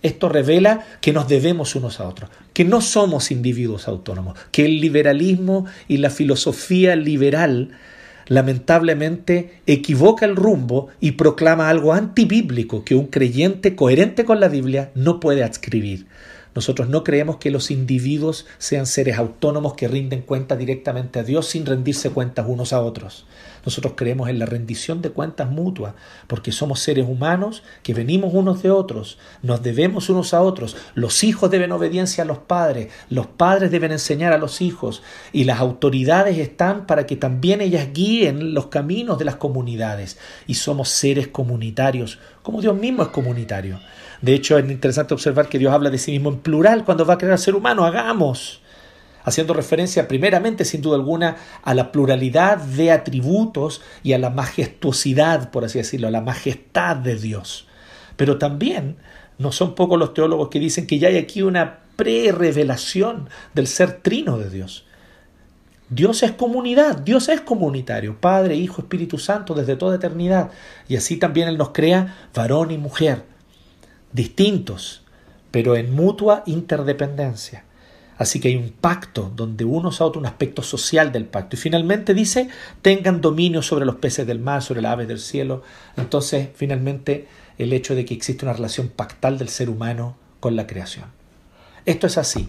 Esto 0.02 0.28
revela 0.28 0.84
que 1.00 1.12
nos 1.12 1.28
debemos 1.28 1.74
unos 1.74 1.98
a 2.00 2.06
otros, 2.06 2.30
que 2.52 2.64
no 2.64 2.80
somos 2.80 3.30
individuos 3.30 3.88
autónomos, 3.88 4.38
que 4.50 4.66
el 4.66 4.80
liberalismo 4.80 5.66
y 5.88 5.96
la 5.96 6.10
filosofía 6.10 6.94
liberal 6.94 7.70
lamentablemente 8.26 9.60
equivoca 9.66 10.26
el 10.26 10.36
rumbo 10.36 10.88
y 11.00 11.12
proclama 11.12 11.68
algo 11.68 11.92
antibíblico 11.92 12.84
que 12.84 12.94
un 12.94 13.06
creyente 13.06 13.76
coherente 13.76 14.24
con 14.24 14.40
la 14.40 14.48
Biblia 14.48 14.90
no 14.94 15.20
puede 15.20 15.44
adscribir. 15.44 16.06
Nosotros 16.54 16.88
no 16.88 17.04
creemos 17.04 17.37
que 17.38 17.50
los 17.50 17.70
individuos 17.70 18.46
sean 18.58 18.87
seres 18.87 19.18
autónomos 19.18 19.75
que 19.75 19.88
rinden 19.88 20.23
cuentas 20.23 20.58
directamente 20.58 21.18
a 21.18 21.25
Dios 21.25 21.46
sin 21.46 21.66
rendirse 21.66 22.11
cuentas 22.11 22.46
unos 22.49 22.73
a 22.73 22.80
otros. 22.80 23.26
Nosotros 23.64 23.94
creemos 23.97 24.28
en 24.28 24.38
la 24.38 24.47
rendición 24.47 25.02
de 25.02 25.11
cuentas 25.11 25.50
mutua, 25.50 25.94
porque 26.26 26.52
somos 26.52 26.80
seres 26.80 27.06
humanos 27.09 27.62
que 27.83 27.94
venimos 27.94 28.35
unos 28.35 28.62
de 28.62 28.71
otros, 28.71 29.18
nos 29.42 29.62
debemos 29.62 30.09
unos 30.11 30.35
a 30.35 30.42
otros. 30.42 30.76
Los 30.94 31.25
hijos 31.25 31.50
deben 31.50 31.73
obediencia 31.73 32.25
a 32.25 32.26
los 32.26 32.38
padres, 32.38 32.92
los 33.09 33.26
padres 33.26 33.71
deben 33.71 33.92
enseñar 33.92 34.33
a 34.33 34.38
los 34.38 34.61
hijos, 34.61 35.02
y 35.33 35.44
las 35.44 35.61
autoridades 35.61 36.38
están 36.38 36.87
para 36.87 37.06
que 37.06 37.16
también 37.16 37.61
ellas 37.61 37.88
guíen 37.92 38.54
los 38.54 38.66
caminos 38.66 39.18
de 39.18 39.25
las 39.25 39.37
comunidades. 39.37 40.18
Y 40.47 40.54
somos 40.54 40.88
seres 40.88 41.28
comunitarios, 41.28 42.18
como 42.42 42.61
Dios 42.61 42.76
mismo 42.76 43.02
es 43.02 43.09
comunitario. 43.09 43.80
De 44.21 44.35
hecho, 44.35 44.59
es 44.59 44.71
interesante 44.71 45.14
observar 45.14 45.49
que 45.49 45.59
Dios 45.59 45.73
habla 45.73 45.90
de 45.90 45.99
sí 45.99 46.12
mismo 46.12 46.30
en 46.30 46.38
plural 46.38 46.85
cuando 46.85 47.04
va 47.04 47.14
a 47.14 47.18
crear 47.18 47.33
al 47.33 47.38
ser 47.38 47.54
humano. 47.54 47.85
Hagamos. 47.85 48.61
Haciendo 49.25 49.54
referencia 49.54 50.07
primeramente, 50.07 50.64
sin 50.64 50.83
duda 50.83 50.97
alguna, 50.97 51.37
a 51.62 51.75
la 51.75 51.90
pluralidad 51.90 52.59
de 52.59 52.93
atributos 52.93 53.83
y 54.02 54.12
a 54.12 54.19
la 54.19 54.31
majestuosidad, 54.31 55.50
por 55.50 55.64
así 55.64 55.78
decirlo, 55.78 56.09
a 56.09 56.12
la 56.12 56.21
majestad 56.21 56.97
de 56.97 57.16
Dios. 57.16 57.66
Pero 58.16 58.38
también 58.38 58.97
no 59.38 59.50
son 59.50 59.75
pocos 59.75 59.99
los 59.99 60.14
teólogos 60.14 60.49
que 60.49 60.61
dicen 60.61 60.87
que 60.87 60.99
ya 60.99 61.09
hay 61.09 61.16
aquí 61.16 61.43
una 61.43 61.81
pre-revelación 61.97 63.28
del 63.54 63.66
ser 63.66 64.02
trino 64.02 64.38
de 64.38 64.50
Dios. 64.50 64.85
Dios 65.90 66.23
es 66.23 66.33
comunidad, 66.33 66.99
Dios 66.99 67.28
es 67.28 67.40
comunitario, 67.40 68.21
Padre, 68.21 68.57
Hijo, 68.57 68.83
Espíritu 68.83 69.19
Santo 69.19 69.54
desde 69.54 69.76
toda 69.76 69.97
eternidad. 69.97 70.50
Y 70.88 70.97
así 70.97 71.16
también 71.16 71.49
Él 71.49 71.59
nos 71.59 71.71
crea 71.71 72.28
varón 72.35 72.71
y 72.71 72.78
mujer 72.78 73.25
distintos, 74.12 75.02
pero 75.50 75.76
en 75.76 75.95
mutua 75.95 76.43
interdependencia. 76.47 77.64
Así 78.16 78.38
que 78.38 78.49
hay 78.49 78.56
un 78.56 78.71
pacto 78.71 79.33
donde 79.35 79.64
uno 79.64 79.90
a 79.90 80.04
otro 80.04 80.21
un 80.21 80.26
aspecto 80.26 80.62
social 80.62 81.11
del 81.11 81.24
pacto. 81.24 81.57
Y 81.57 81.59
finalmente 81.59 82.14
dice, 82.14 82.48
tengan 82.81 83.20
dominio 83.20 83.62
sobre 83.62 83.87
los 83.87 83.96
peces 83.96 84.27
del 84.27 84.38
mar, 84.38 84.62
sobre 84.62 84.83
las 84.83 84.92
aves 84.92 85.09
del 85.09 85.18
cielo. 85.18 85.62
Entonces, 85.96 86.48
finalmente, 86.55 87.27
el 87.59 87.72
hecho 87.72 87.94
de 87.94 88.05
que 88.05 88.14
existe 88.14 88.44
una 88.44 88.53
relación 88.53 88.88
pactal 88.88 89.38
del 89.38 89.48
ser 89.48 89.68
humano 89.68 90.16
con 90.40 90.57
la 90.57 90.66
creación. 90.66 91.07
Esto 91.87 92.07
es 92.07 92.18
así. 92.18 92.48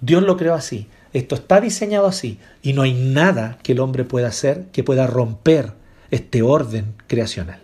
Dios 0.00 0.22
lo 0.22 0.36
creó 0.36 0.54
así. 0.54 0.88
Esto 1.12 1.34
está 1.34 1.60
diseñado 1.60 2.06
así. 2.06 2.38
Y 2.62 2.72
no 2.72 2.82
hay 2.82 2.94
nada 2.94 3.58
que 3.62 3.72
el 3.72 3.80
hombre 3.80 4.04
pueda 4.04 4.28
hacer 4.28 4.66
que 4.72 4.84
pueda 4.84 5.06
romper 5.06 5.72
este 6.10 6.42
orden 6.42 6.94
creacional. 7.06 7.60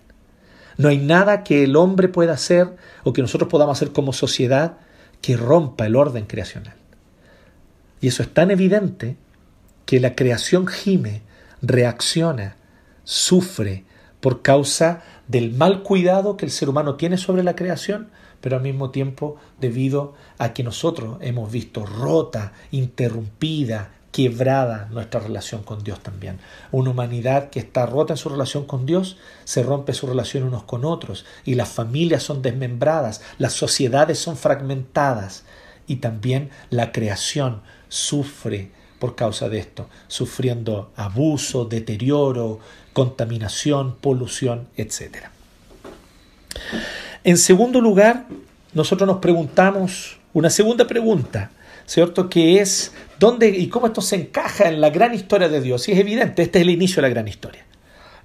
No 0.78 0.88
hay 0.88 0.98
nada 0.98 1.42
que 1.42 1.64
el 1.64 1.74
hombre 1.76 2.08
pueda 2.08 2.34
hacer 2.34 2.76
o 3.02 3.12
que 3.12 3.22
nosotros 3.22 3.50
podamos 3.50 3.76
hacer 3.78 3.92
como 3.92 4.12
sociedad 4.12 4.78
que 5.22 5.36
rompa 5.36 5.86
el 5.86 5.96
orden 5.96 6.26
creacional. 6.26 6.74
Y 8.00 8.08
eso 8.08 8.22
es 8.22 8.32
tan 8.32 8.50
evidente 8.50 9.16
que 9.84 10.00
la 10.00 10.14
creación 10.14 10.66
gime, 10.66 11.22
reacciona, 11.62 12.56
sufre 13.04 13.84
por 14.20 14.42
causa 14.42 15.02
del 15.28 15.52
mal 15.52 15.82
cuidado 15.82 16.36
que 16.36 16.44
el 16.44 16.50
ser 16.50 16.68
humano 16.68 16.96
tiene 16.96 17.16
sobre 17.16 17.42
la 17.42 17.56
creación, 17.56 18.08
pero 18.40 18.56
al 18.56 18.62
mismo 18.62 18.90
tiempo 18.90 19.36
debido 19.60 20.14
a 20.38 20.52
que 20.52 20.62
nosotros 20.62 21.18
hemos 21.20 21.50
visto 21.50 21.86
rota, 21.86 22.52
interrumpida, 22.70 23.92
quebrada 24.16 24.88
nuestra 24.90 25.20
relación 25.20 25.62
con 25.62 25.84
Dios 25.84 26.00
también. 26.00 26.38
Una 26.72 26.90
humanidad 26.90 27.50
que 27.50 27.58
está 27.58 27.84
rota 27.84 28.14
en 28.14 28.16
su 28.16 28.30
relación 28.30 28.64
con 28.64 28.86
Dios, 28.86 29.18
se 29.44 29.62
rompe 29.62 29.92
su 29.92 30.06
relación 30.06 30.44
unos 30.44 30.64
con 30.64 30.84
otros 30.84 31.26
y 31.44 31.54
las 31.54 31.68
familias 31.68 32.22
son 32.22 32.40
desmembradas, 32.40 33.20
las 33.38 33.52
sociedades 33.52 34.18
son 34.18 34.36
fragmentadas 34.36 35.44
y 35.86 35.96
también 35.96 36.50
la 36.70 36.92
creación 36.92 37.60
sufre 37.88 38.70
por 38.98 39.14
causa 39.14 39.48
de 39.48 39.58
esto, 39.58 39.88
sufriendo 40.08 40.92
abuso, 40.96 41.64
deterioro, 41.64 42.60
contaminación, 42.92 43.96
polución, 43.96 44.68
etc. 44.76 45.26
En 47.24 47.36
segundo 47.36 47.80
lugar, 47.80 48.26
nosotros 48.72 49.06
nos 49.06 49.18
preguntamos 49.18 50.18
una 50.32 50.50
segunda 50.50 50.86
pregunta, 50.86 51.50
¿cierto? 51.86 52.28
Que 52.28 52.60
es 52.60 52.92
¿Dónde 53.18 53.48
y 53.48 53.68
cómo 53.68 53.86
esto 53.86 54.02
se 54.02 54.16
encaja 54.16 54.68
en 54.68 54.80
la 54.80 54.90
gran 54.90 55.14
historia 55.14 55.48
de 55.48 55.60
Dios? 55.60 55.88
Y 55.88 55.92
es 55.92 55.98
evidente, 55.98 56.42
este 56.42 56.58
es 56.58 56.62
el 56.62 56.70
inicio 56.70 56.96
de 56.96 57.02
la 57.02 57.08
gran 57.08 57.28
historia. 57.28 57.64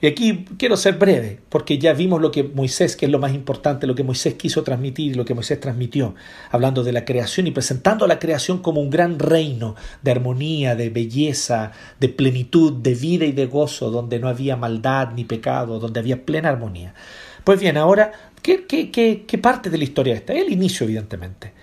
Y 0.02 0.08
aquí 0.08 0.46
quiero 0.58 0.78
ser 0.78 0.96
breve, 0.96 1.40
porque 1.50 1.78
ya 1.78 1.94
vimos 1.94 2.20
lo 2.20 2.32
que 2.32 2.42
Moisés, 2.44 2.96
que 2.96 3.06
es 3.06 3.12
lo 3.12 3.20
más 3.20 3.36
importante, 3.36 3.86
lo 3.86 3.94
que 3.94 4.04
Moisés 4.04 4.34
quiso 4.34 4.64
transmitir, 4.64 5.16
lo 5.16 5.26
que 5.26 5.36
Moisés 5.36 5.60
transmitió, 5.60 6.16
hablando 6.50 6.84
de 6.84 6.92
la 6.92 7.06
creación 7.06 7.46
y 7.46 7.52
presentando 7.52 8.08
la 8.08 8.18
creación 8.18 8.64
como 8.64 8.82
un 8.82 8.90
gran 8.90 9.20
reino 9.20 9.76
de 10.02 10.10
armonía, 10.10 10.76
de 10.76 10.90
belleza, 10.90 11.72
de 12.00 12.10
plenitud, 12.10 12.74
de 12.82 12.96
vida 12.96 13.26
y 13.26 13.32
de 13.32 13.46
gozo, 13.46 13.92
donde 13.92 14.18
no 14.18 14.28
había 14.28 14.56
maldad 14.56 15.10
ni 15.16 15.24
pecado, 15.24 15.78
donde 15.78 16.00
había 16.00 16.26
plena 16.26 16.50
armonía. 16.50 16.96
Pues 17.44 17.60
bien, 17.60 17.78
ahora, 17.78 18.12
¿qué, 18.42 18.66
qué, 18.66 18.90
qué, 18.90 19.26
qué 19.28 19.38
parte 19.38 19.70
de 19.70 19.78
la 19.78 19.84
historia 19.84 20.16
está? 20.16 20.34
El 20.34 20.52
inicio, 20.52 20.86
evidentemente. 20.86 21.54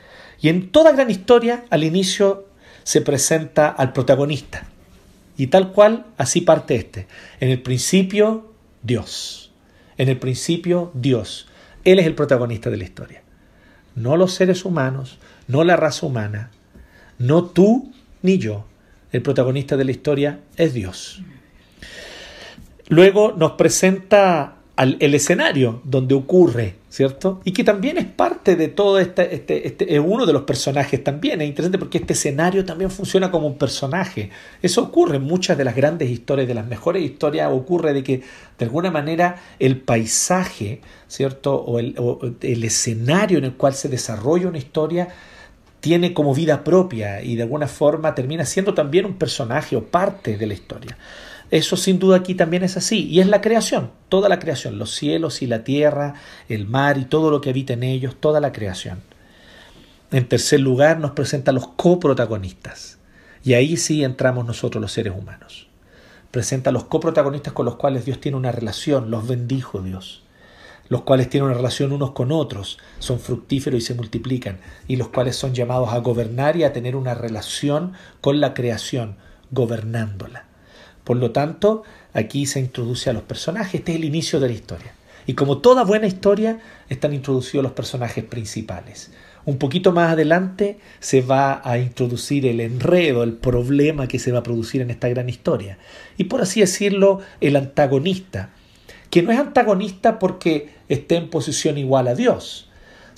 Y 0.41 0.49
en 0.49 0.71
toda 0.71 0.93
gran 0.93 1.11
historia, 1.11 1.65
al 1.71 1.83
inicio 1.83 2.47
se 2.85 3.01
presenta 3.01 3.69
al 3.69 3.93
protagonista. 3.93 4.65
Y 5.39 5.47
tal 5.47 5.73
cual, 5.73 6.05
así 6.19 6.43
parte 6.43 6.75
este. 6.75 7.07
En 7.41 7.49
el 7.49 7.63
principio, 7.63 8.53
Dios. 8.83 9.53
En 9.97 10.09
el 10.09 10.19
principio, 10.19 10.91
Dios. 10.95 11.47
Él 11.85 12.01
es 12.01 12.07
el 12.07 12.17
protagonista 12.17 12.69
de 12.71 12.77
la 12.77 12.85
historia. 12.85 13.23
No 13.95 14.17
los 14.17 14.35
seres 14.35 14.65
humanos, 14.65 15.19
no 15.47 15.63
la 15.63 15.77
raza 15.77 16.07
humana, 16.07 16.51
no 17.19 17.45
tú 17.45 17.93
ni 18.21 18.39
yo. 18.39 18.67
El 19.13 19.23
protagonista 19.23 19.77
de 19.77 19.85
la 19.85 19.93
historia 19.93 20.41
es 20.57 20.75
Dios. 20.75 21.23
Luego 22.89 23.33
nos 23.33 23.53
presenta 23.53 24.57
el 24.77 25.15
escenario 25.15 25.81
donde 25.85 26.15
ocurre, 26.15 26.78
¿cierto? 26.91 27.41
Y 27.45 27.53
que 27.53 27.65
también 27.65 27.99
es 27.99 28.07
parte 28.07 28.57
de 28.57 28.69
todo 28.69 28.99
este, 28.99 29.35
este, 29.35 29.67
este, 29.67 29.95
es 29.95 30.01
uno 30.03 30.25
de 30.25 30.33
los 30.33 30.43
personajes 30.43 31.03
también. 31.05 31.41
Es 31.41 31.49
interesante 31.49 31.79
porque 31.79 31.99
este 31.99 32.15
escenario 32.15 32.65
también 32.65 32.91
funciona 32.91 33.31
como 33.31 33.47
un 33.47 33.59
personaje. 33.59 34.31
Eso 34.63 34.83
ocurre 34.83 35.17
en 35.17 35.23
muchas 35.23 35.59
de 35.59 35.65
las 35.65 35.77
grandes 35.77 36.09
historias, 36.11 36.49
de 36.49 36.55
las 36.55 36.67
mejores 36.67 37.03
historias, 37.03 37.51
ocurre 37.53 37.93
de 37.93 38.03
que 38.03 38.23
de 38.59 38.65
alguna 38.65 38.91
manera 38.91 39.37
el 39.59 39.81
paisaje, 39.81 40.81
¿cierto? 41.09 41.55
O 41.57 41.79
el, 41.79 41.95
o 41.99 42.21
el 42.41 42.65
escenario 42.65 43.39
en 43.39 43.45
el 43.45 43.55
cual 43.55 43.75
se 43.75 43.89
desarrolla 43.89 44.49
una 44.49 44.59
historia 44.59 45.09
tiene 45.81 46.13
como 46.13 46.35
vida 46.35 46.65
propia 46.65 47.23
y 47.23 47.37
de 47.37 47.43
alguna 47.43 47.69
forma 47.69 48.15
termina 48.15 48.45
siendo 48.45 48.75
también 48.75 49.05
un 49.05 49.15
personaje 49.15 49.77
o 49.77 49.85
parte 49.85 50.37
de 50.37 50.47
la 50.47 50.55
historia. 50.55 50.99
Eso 51.51 51.77
sin 51.77 51.99
duda 51.99 52.17
aquí 52.17 52.35
también 52.35 52.63
es 52.63 52.77
así. 52.77 53.07
Y 53.09 53.21
es 53.21 53.27
la 53.27 53.41
creación, 53.41 53.91
toda 54.09 54.29
la 54.29 54.39
creación, 54.39 54.79
los 54.79 54.95
cielos 54.95 55.43
y 55.43 55.47
la 55.47 55.65
tierra, 55.65 56.15
el 56.49 56.67
mar 56.67 56.99
y 56.99 57.05
todo 57.05 57.31
lo 57.31 57.41
que 57.41 57.51
habita 57.51 57.73
en 57.73 57.83
ellos, 57.83 58.17
toda 58.21 58.41
la 58.41 58.53
creación. 58.53 59.01
En 60.11 60.29
tercer 60.29 60.61
lugar 60.61 60.99
nos 61.01 61.13
presenta 61.13 61.53
los 61.53 61.69
coprotagonistas. 61.69 62.99
Y 63.45 63.55
ahí 63.55 63.77
sí 63.77 64.05
entramos 64.05 64.47
nosotros 64.47 64.81
los 64.81 64.93
seres 64.93 65.15
humanos. 65.17 65.69
Presenta 66.31 66.73
los 66.73 66.85
coprotagonistas 66.85 67.55
con 67.55 67.65
los 67.65 67.77
cuales 67.77 68.05
Dios 68.05 68.21
tiene 68.21 68.37
una 68.37 68.53
relación, 68.53 69.11
los 69.11 69.27
bendijo 69.27 69.81
Dios. 69.81 70.23
los 70.89 71.03
cuales 71.03 71.29
tienen 71.29 71.49
una 71.51 71.57
relación 71.57 71.93
unos 71.93 72.13
con 72.13 72.33
otros, 72.33 72.79
son 72.99 73.21
fructíferos 73.21 73.83
y 73.83 73.85
se 73.85 73.95
multiplican, 73.95 74.59
y 74.87 74.97
los 74.97 75.09
cuales 75.09 75.37
son 75.37 75.55
llamados 75.55 75.93
a 75.93 75.99
gobernar 75.99 76.57
y 76.57 76.65
a 76.65 76.73
tener 76.73 76.97
una 76.97 77.15
relación 77.15 77.93
con 78.21 78.41
la 78.41 78.55
creación, 78.55 79.17
gobernándola. 79.51 80.48
Por 81.09 81.17
lo 81.17 81.31
tanto, 81.31 81.85
aquí 82.13 82.45
se 82.45 82.61
introduce 82.61 83.09
a 83.09 83.15
los 83.15 83.23
personajes, 83.23 83.77
este 83.77 83.93
es 83.93 83.97
el 83.97 84.05
inicio 84.05 84.41
de 84.41 84.49
la 84.49 84.53
historia. 84.53 84.93
Y 85.27 85.33
como 85.33 85.57
toda 85.57 85.83
buena 85.83 86.07
historia, 86.07 86.61
están 86.91 87.15
introducidos 87.15 87.63
los 87.63 87.73
personajes 87.73 88.25
principales. 88.25 89.11
Un 89.47 89.57
poquito 89.57 89.93
más 89.93 90.13
adelante 90.13 90.81
se 91.01 91.23
va 91.23 91.63
a 91.65 91.79
introducir 91.79 92.45
el 92.45 92.61
enredo, 92.61 93.23
el 93.23 93.33
problema 93.33 94.07
que 94.07 94.19
se 94.19 94.33
va 94.33 94.41
a 94.41 94.43
producir 94.43 94.83
en 94.83 94.91
esta 94.91 95.09
gran 95.09 95.31
historia. 95.31 95.79
Y 96.19 96.25
por 96.25 96.43
así 96.43 96.61
decirlo, 96.61 97.21
el 97.41 97.57
antagonista, 97.57 98.51
que 99.09 99.23
no 99.23 99.33
es 99.33 99.39
antagonista 99.39 100.19
porque 100.19 100.75
esté 100.91 101.17
en 101.17 101.31
posición 101.31 101.79
igual 101.79 102.09
a 102.09 102.15
Dios, 102.15 102.68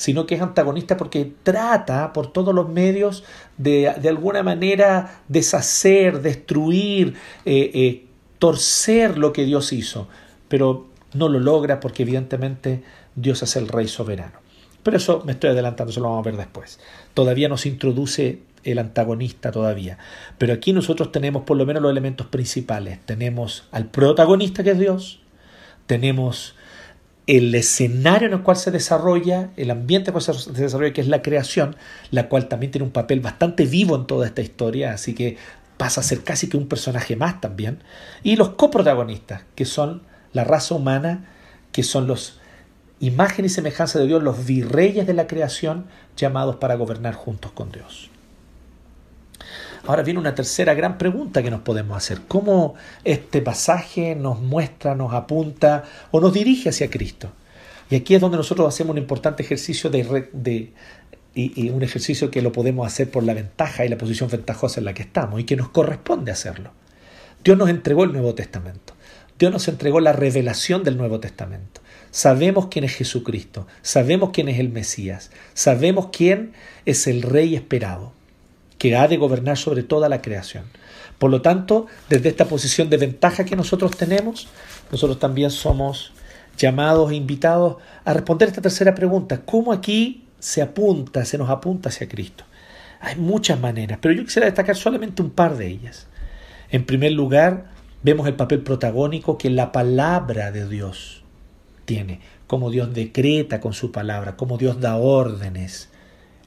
sino 0.00 0.24
que 0.24 0.34
es 0.34 0.40
antagonista 0.40 0.96
porque 0.96 1.30
trata 1.42 2.14
por 2.14 2.32
todos 2.32 2.54
los 2.54 2.70
medios 2.70 3.22
de, 3.58 3.92
de 4.00 4.08
alguna 4.08 4.42
manera 4.42 5.20
deshacer, 5.28 6.22
destruir, 6.22 7.16
eh, 7.44 7.70
eh, 7.74 8.06
torcer 8.38 9.18
lo 9.18 9.34
que 9.34 9.44
Dios 9.44 9.74
hizo, 9.74 10.08
pero 10.48 10.88
no 11.12 11.28
lo 11.28 11.38
logra 11.38 11.80
porque 11.80 12.04
evidentemente 12.04 12.82
Dios 13.14 13.42
es 13.42 13.56
el 13.56 13.68
rey 13.68 13.88
soberano. 13.88 14.38
Pero 14.82 14.96
eso 14.96 15.22
me 15.26 15.32
estoy 15.32 15.50
adelantando, 15.50 15.90
eso 15.90 16.00
lo 16.00 16.08
vamos 16.08 16.26
a 16.26 16.30
ver 16.30 16.38
después. 16.38 16.80
Todavía 17.12 17.50
no 17.50 17.58
se 17.58 17.68
introduce 17.68 18.38
el 18.64 18.78
antagonista 18.78 19.50
todavía. 19.50 19.98
Pero 20.38 20.54
aquí 20.54 20.72
nosotros 20.72 21.12
tenemos 21.12 21.42
por 21.42 21.58
lo 21.58 21.66
menos 21.66 21.82
los 21.82 21.92
elementos 21.92 22.26
principales. 22.26 23.00
Tenemos 23.04 23.68
al 23.70 23.84
protagonista 23.84 24.64
que 24.64 24.70
es 24.70 24.78
Dios, 24.78 25.20
tenemos 25.86 26.54
el 27.36 27.54
escenario 27.54 28.26
en 28.26 28.34
el 28.34 28.42
cual 28.42 28.56
se 28.56 28.72
desarrolla, 28.72 29.50
el 29.56 29.70
ambiente 29.70 30.10
en 30.10 30.16
el 30.16 30.22
cual 30.24 30.36
se 30.36 30.50
desarrolla, 30.50 30.92
que 30.92 31.00
es 31.00 31.06
la 31.06 31.22
creación, 31.22 31.76
la 32.10 32.28
cual 32.28 32.48
también 32.48 32.72
tiene 32.72 32.84
un 32.84 32.90
papel 32.90 33.20
bastante 33.20 33.66
vivo 33.66 33.94
en 33.94 34.08
toda 34.08 34.26
esta 34.26 34.42
historia, 34.42 34.92
así 34.92 35.14
que 35.14 35.36
pasa 35.76 36.00
a 36.00 36.04
ser 36.04 36.24
casi 36.24 36.48
que 36.48 36.56
un 36.56 36.66
personaje 36.66 37.14
más 37.14 37.40
también. 37.40 37.84
Y 38.24 38.34
los 38.34 38.50
coprotagonistas, 38.50 39.42
que 39.54 39.64
son 39.64 40.02
la 40.32 40.42
raza 40.42 40.74
humana, 40.74 41.28
que 41.70 41.84
son 41.84 42.08
los 42.08 42.40
imagen 42.98 43.44
y 43.44 43.48
semejanza 43.48 44.00
de 44.00 44.08
Dios, 44.08 44.24
los 44.24 44.44
virreyes 44.44 45.06
de 45.06 45.14
la 45.14 45.28
creación, 45.28 45.86
llamados 46.16 46.56
para 46.56 46.74
gobernar 46.74 47.14
juntos 47.14 47.52
con 47.52 47.70
Dios. 47.70 48.10
Ahora 49.86 50.02
viene 50.02 50.20
una 50.20 50.34
tercera 50.34 50.74
gran 50.74 50.98
pregunta 50.98 51.42
que 51.42 51.50
nos 51.50 51.62
podemos 51.62 51.96
hacer. 51.96 52.22
¿Cómo 52.28 52.74
este 53.04 53.40
pasaje 53.40 54.14
nos 54.14 54.40
muestra, 54.40 54.94
nos 54.94 55.14
apunta 55.14 55.84
o 56.10 56.20
nos 56.20 56.32
dirige 56.32 56.68
hacia 56.68 56.90
Cristo? 56.90 57.32
Y 57.90 57.96
aquí 57.96 58.14
es 58.14 58.20
donde 58.20 58.36
nosotros 58.36 58.68
hacemos 58.68 58.92
un 58.92 58.98
importante 58.98 59.42
ejercicio 59.42 59.90
de, 59.90 60.72
y, 61.34 61.70
un 61.70 61.82
ejercicio 61.82 62.30
que 62.30 62.42
lo 62.42 62.52
podemos 62.52 62.86
hacer 62.86 63.10
por 63.10 63.24
la 63.24 63.34
ventaja 63.34 63.84
y 63.84 63.88
la 63.88 63.98
posición 63.98 64.30
ventajosa 64.30 64.80
en 64.80 64.84
la 64.84 64.94
que 64.94 65.02
estamos 65.02 65.40
y 65.40 65.44
que 65.44 65.56
nos 65.56 65.70
corresponde 65.70 66.30
hacerlo. 66.30 66.70
Dios 67.42 67.58
nos 67.58 67.68
entregó 67.68 68.04
el 68.04 68.12
Nuevo 68.12 68.34
Testamento. 68.34 68.94
Dios 69.38 69.50
nos 69.52 69.66
entregó 69.68 70.00
la 70.00 70.12
revelación 70.12 70.84
del 70.84 70.98
Nuevo 70.98 71.18
Testamento. 71.18 71.80
Sabemos 72.10 72.66
quién 72.70 72.84
es 72.84 72.94
Jesucristo, 72.94 73.66
sabemos 73.82 74.30
quién 74.32 74.48
es 74.48 74.58
el 74.58 74.68
Mesías, 74.68 75.30
sabemos 75.54 76.08
quién 76.12 76.52
es 76.84 77.06
el 77.06 77.22
Rey 77.22 77.54
esperado, 77.54 78.12
que 78.80 78.96
ha 78.96 79.06
de 79.08 79.18
gobernar 79.18 79.58
sobre 79.58 79.82
toda 79.82 80.08
la 80.08 80.22
creación. 80.22 80.64
Por 81.18 81.30
lo 81.30 81.42
tanto, 81.42 81.86
desde 82.08 82.30
esta 82.30 82.46
posición 82.46 82.88
de 82.88 82.96
ventaja 82.96 83.44
que 83.44 83.54
nosotros 83.54 83.94
tenemos, 83.94 84.48
nosotros 84.90 85.18
también 85.18 85.50
somos 85.50 86.14
llamados 86.56 87.10
e 87.10 87.14
invitados 87.14 87.76
a 88.06 88.14
responder 88.14 88.48
esta 88.48 88.62
tercera 88.62 88.94
pregunta. 88.94 89.42
¿Cómo 89.44 89.74
aquí 89.74 90.24
se 90.38 90.62
apunta, 90.62 91.26
se 91.26 91.36
nos 91.36 91.50
apunta 91.50 91.90
hacia 91.90 92.08
Cristo? 92.08 92.44
Hay 93.00 93.16
muchas 93.16 93.60
maneras, 93.60 93.98
pero 94.00 94.14
yo 94.14 94.24
quisiera 94.24 94.46
destacar 94.46 94.76
solamente 94.76 95.20
un 95.20 95.28
par 95.28 95.58
de 95.58 95.66
ellas. 95.66 96.06
En 96.70 96.86
primer 96.86 97.12
lugar, 97.12 97.66
vemos 98.02 98.26
el 98.28 98.34
papel 98.34 98.60
protagónico 98.62 99.36
que 99.36 99.50
la 99.50 99.72
palabra 99.72 100.52
de 100.52 100.66
Dios 100.66 101.22
tiene, 101.84 102.20
cómo 102.46 102.70
Dios 102.70 102.94
decreta 102.94 103.60
con 103.60 103.74
su 103.74 103.92
palabra, 103.92 104.36
cómo 104.36 104.56
Dios 104.56 104.80
da 104.80 104.96
órdenes, 104.96 105.90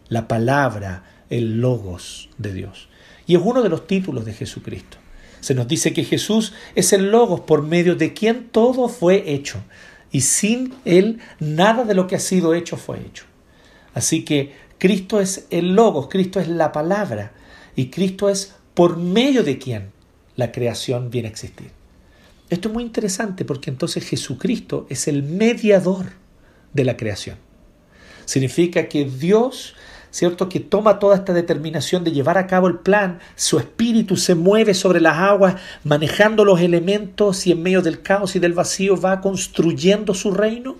la 0.09 0.27
palabra, 0.27 1.03
el 1.29 1.61
logos 1.61 2.29
de 2.37 2.53
Dios. 2.53 2.89
Y 3.25 3.35
es 3.35 3.41
uno 3.43 3.61
de 3.61 3.69
los 3.69 3.87
títulos 3.87 4.25
de 4.25 4.33
Jesucristo. 4.33 4.97
Se 5.39 5.53
nos 5.53 5.67
dice 5.67 5.93
que 5.93 6.03
Jesús 6.03 6.53
es 6.75 6.93
el 6.93 7.11
logos 7.11 7.41
por 7.41 7.63
medio 7.63 7.95
de 7.95 8.13
quien 8.13 8.49
todo 8.49 8.87
fue 8.87 9.33
hecho. 9.33 9.59
Y 10.11 10.21
sin 10.21 10.73
Él 10.85 11.19
nada 11.39 11.83
de 11.83 11.95
lo 11.95 12.07
que 12.07 12.15
ha 12.15 12.19
sido 12.19 12.53
hecho 12.53 12.77
fue 12.77 12.99
hecho. 13.01 13.25
Así 13.93 14.23
que 14.23 14.53
Cristo 14.77 15.19
es 15.19 15.47
el 15.49 15.75
logos, 15.75 16.07
Cristo 16.09 16.39
es 16.39 16.47
la 16.47 16.71
palabra. 16.71 17.33
Y 17.75 17.87
Cristo 17.87 18.29
es 18.29 18.53
por 18.73 18.97
medio 18.97 19.43
de 19.43 19.57
quien 19.57 19.91
la 20.35 20.51
creación 20.51 21.09
viene 21.09 21.27
a 21.27 21.31
existir. 21.31 21.71
Esto 22.49 22.67
es 22.67 22.73
muy 22.73 22.83
interesante 22.83 23.45
porque 23.45 23.69
entonces 23.69 24.07
Jesucristo 24.07 24.85
es 24.89 25.07
el 25.07 25.23
mediador 25.23 26.13
de 26.73 26.85
la 26.85 26.97
creación. 26.97 27.37
Significa 28.25 28.87
que 28.87 29.05
Dios, 29.05 29.75
¿cierto? 30.13 30.47
Que 30.47 30.59
toma 30.59 30.99
toda 30.99 31.15
esta 31.15 31.33
determinación 31.33 32.03
de 32.03 32.11
llevar 32.11 32.37
a 32.37 32.45
cabo 32.45 32.67
el 32.67 32.77
plan, 32.77 33.19
su 33.35 33.57
espíritu 33.57 34.15
se 34.15 34.35
mueve 34.35 34.75
sobre 34.75 35.01
las 35.01 35.17
aguas, 35.17 35.55
manejando 35.83 36.45
los 36.45 36.61
elementos 36.61 37.47
y 37.47 37.51
en 37.51 37.63
medio 37.63 37.81
del 37.81 38.03
caos 38.03 38.35
y 38.35 38.39
del 38.39 38.53
vacío 38.53 38.95
va 38.95 39.21
construyendo 39.21 40.13
su 40.13 40.31
reino, 40.31 40.75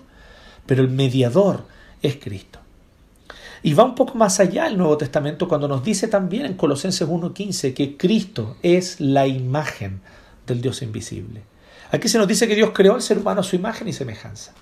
pero 0.66 0.82
el 0.82 0.88
mediador 0.88 1.64
es 2.00 2.16
Cristo. 2.16 2.60
Y 3.64 3.74
va 3.74 3.82
un 3.82 3.96
poco 3.96 4.14
más 4.14 4.38
allá 4.38 4.68
el 4.68 4.78
Nuevo 4.78 4.96
Testamento 4.96 5.48
cuando 5.48 5.66
nos 5.66 5.82
dice 5.82 6.06
también 6.06 6.46
en 6.46 6.54
Colosenses 6.54 7.08
1.15 7.08 7.74
que 7.74 7.96
Cristo 7.96 8.56
es 8.62 9.00
la 9.00 9.26
imagen 9.26 10.00
del 10.46 10.60
Dios 10.60 10.80
invisible. 10.80 11.42
Aquí 11.90 12.08
se 12.08 12.18
nos 12.18 12.28
dice 12.28 12.46
que 12.46 12.54
Dios 12.54 12.70
creó 12.72 12.94
al 12.94 13.02
ser 13.02 13.18
humano 13.18 13.40
a 13.40 13.44
su 13.44 13.56
imagen 13.56 13.88
y 13.88 13.92
semejanza. 13.92 14.52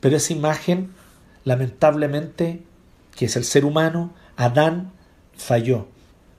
Pero 0.00 0.18
esa 0.18 0.34
imagen, 0.34 0.90
lamentablemente, 1.44 2.62
que 3.14 3.26
es 3.26 3.36
el 3.36 3.44
ser 3.44 3.64
humano, 3.64 4.14
Adán 4.36 4.92
falló, 5.36 5.88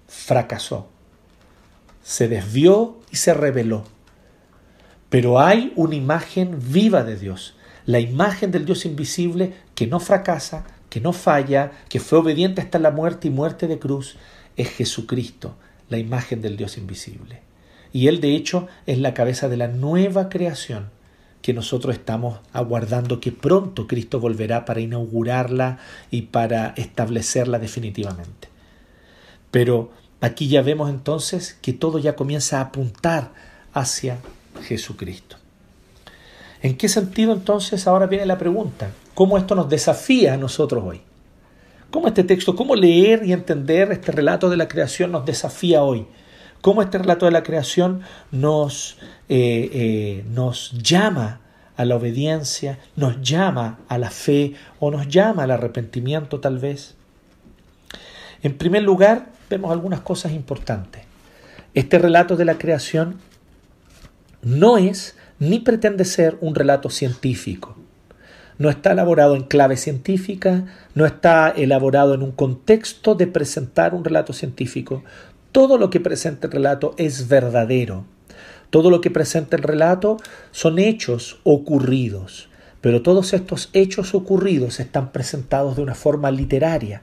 fracasó, 0.08 0.90
se 2.04 2.28
desvió 2.28 3.00
y 3.12 3.18
se 3.18 3.34
rebeló. 3.34 3.84
Pero 5.10 5.40
hay 5.40 5.74
una 5.76 5.96
imagen 5.96 6.60
viva 6.72 7.04
de 7.04 7.18
Dios, 7.18 7.56
la 7.86 8.00
imagen 8.00 8.52
del 8.52 8.66
Dios 8.66 8.86
invisible 8.86 9.54
que 9.76 9.88
no 9.88 10.00
fracasa, 10.00 10.66
que 10.90 11.02
no 11.02 11.14
falla, 11.14 11.72
que 11.90 12.00
fue 12.00 12.20
obediente 12.20 12.62
hasta 12.62 12.80
la 12.80 12.92
muerte 12.92 13.28
y 13.28 13.32
muerte 13.32 13.68
de 13.68 13.80
cruz, 13.80 14.18
es 14.56 14.70
Jesucristo, 14.70 15.56
la 15.90 15.98
imagen 15.98 16.42
del 16.42 16.58
Dios 16.58 16.78
invisible. 16.78 17.42
Y 17.94 18.08
Él 18.08 18.22
de 18.22 18.36
hecho 18.36 18.68
es 18.86 18.98
la 19.00 19.14
cabeza 19.14 19.50
de 19.50 19.58
la 19.58 19.68
nueva 19.68 20.30
creación 20.30 20.90
que 21.42 21.54
nosotros 21.54 21.96
estamos 21.96 22.40
aguardando 22.54 23.20
que 23.20 23.32
pronto 23.32 23.88
Cristo 23.88 24.20
volverá 24.20 24.66
para 24.66 24.80
inaugurarla 24.80 25.80
y 26.12 26.24
para 26.24 26.74
establecerla 26.78 27.60
definitivamente. 27.60 28.50
Pero 29.50 29.92
aquí 30.22 30.48
ya 30.48 30.62
vemos 30.62 30.90
entonces 30.90 31.58
que 31.62 31.74
todo 31.74 32.00
ya 32.00 32.16
comienza 32.16 32.60
a 32.60 32.66
apuntar 32.66 33.32
hacia 33.74 34.18
Jesucristo. 34.64 35.38
¿En 36.62 36.78
qué 36.78 36.88
sentido 36.88 37.34
entonces 37.34 37.88
ahora 37.88 38.06
viene 38.06 38.26
la 38.26 38.38
pregunta? 38.38 38.92
¿Cómo 39.16 39.38
esto 39.38 39.56
nos 39.56 39.70
desafía 39.70 40.36
a 40.36 40.38
nosotros 40.38 40.84
hoy? 40.86 41.02
¿Cómo 41.90 42.08
este 42.08 42.24
texto, 42.24 42.56
cómo 42.56 42.76
leer 42.76 43.24
y 43.26 43.34
entender 43.34 43.92
este 43.92 44.12
relato 44.12 44.50
de 44.50 44.58
la 44.58 44.68
creación 44.68 45.12
nos 45.12 45.26
desafía 45.26 45.82
hoy? 45.82 46.06
Cómo 46.62 46.82
este 46.82 47.00
relato 47.00 47.26
de 47.26 47.32
la 47.32 47.44
creación 47.44 48.02
nos, 48.32 48.98
eh, 49.30 49.70
eh, 49.74 50.26
nos 50.30 50.72
llama 50.72 51.42
a 51.76 51.86
la 51.86 51.96
obediencia, 51.96 52.80
nos 52.96 53.22
llama 53.22 53.80
a 53.88 53.98
la 53.98 54.12
fe 54.12 54.54
o 54.80 54.92
nos 54.92 55.08
llama 55.08 55.44
al 55.44 55.52
arrepentimiento 55.52 56.40
tal 56.40 56.60
vez. 56.60 56.96
En 58.44 58.58
primer 58.58 58.84
lugar, 58.84 59.32
vemos 59.50 59.72
algunas 59.72 60.02
cosas 60.02 60.32
importantes. 60.32 61.04
Este 61.74 62.00
relato 62.00 62.36
de 62.36 62.46
la 62.46 62.58
creación 62.58 63.18
no 64.42 64.78
es 64.78 65.16
ni 65.40 65.60
pretende 65.60 66.06
ser 66.06 66.38
un 66.42 66.56
relato 66.56 66.90
científico. 66.90 67.78
No 68.58 68.70
está 68.70 68.92
elaborado 68.92 69.36
en 69.36 69.44
clave 69.44 69.76
científica, 69.76 70.66
no 70.94 71.08
está 71.08 71.50
elaborado 71.50 72.14
en 72.14 72.22
un 72.22 72.32
contexto 72.32 73.16
de 73.16 73.26
presentar 73.26 73.96
un 73.96 74.04
relato 74.04 74.34
científico, 74.34 75.04
todo 75.52 75.78
lo 75.78 75.90
que 75.90 76.00
presenta 76.00 76.48
el 76.48 76.54
relato 76.54 76.94
es 76.98 77.28
verdadero. 77.28 78.06
Todo 78.70 78.90
lo 78.90 79.02
que 79.02 79.12
presenta 79.12 79.58
el 79.58 79.64
relato 79.64 80.18
son 80.52 80.80
hechos 80.80 81.40
ocurridos, 81.44 82.50
pero 82.80 83.02
todos 83.02 83.34
estos 83.34 83.70
hechos 83.74 84.16
ocurridos 84.16 84.80
están 84.80 85.12
presentados 85.12 85.76
de 85.76 85.82
una 85.82 85.96
forma 85.96 86.32
literaria. 86.32 87.02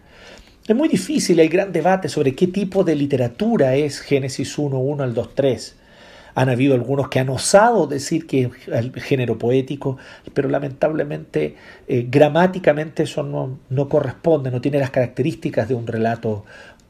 Es 0.66 0.74
muy 0.74 0.88
difícil, 0.88 1.40
hay 1.40 1.48
gran 1.48 1.72
debate 1.72 2.08
sobre 2.08 2.34
qué 2.34 2.46
tipo 2.46 2.84
de 2.84 2.94
literatura 2.94 3.74
es 3.74 4.00
Génesis 4.00 4.56
1, 4.58 4.78
1 4.78 5.02
al 5.02 5.14
2, 5.14 5.34
3. 5.34 5.76
Han 6.34 6.48
habido 6.50 6.74
algunos 6.74 7.08
que 7.08 7.18
han 7.18 7.28
osado 7.30 7.86
decir 7.86 8.26
que 8.26 8.42
es 8.42 8.68
el 8.68 8.92
género 9.00 9.38
poético, 9.38 9.98
pero 10.34 10.48
lamentablemente 10.48 11.56
eh, 11.86 12.06
gramáticamente 12.08 13.02
eso 13.02 13.22
no, 13.22 13.58
no, 13.70 13.88
corresponde, 13.88 14.50
no 14.50 14.60
tiene 14.60 14.78
las 14.78 14.90
características 14.90 15.68
de 15.68 15.74
un 15.74 15.86
relato 15.86 16.44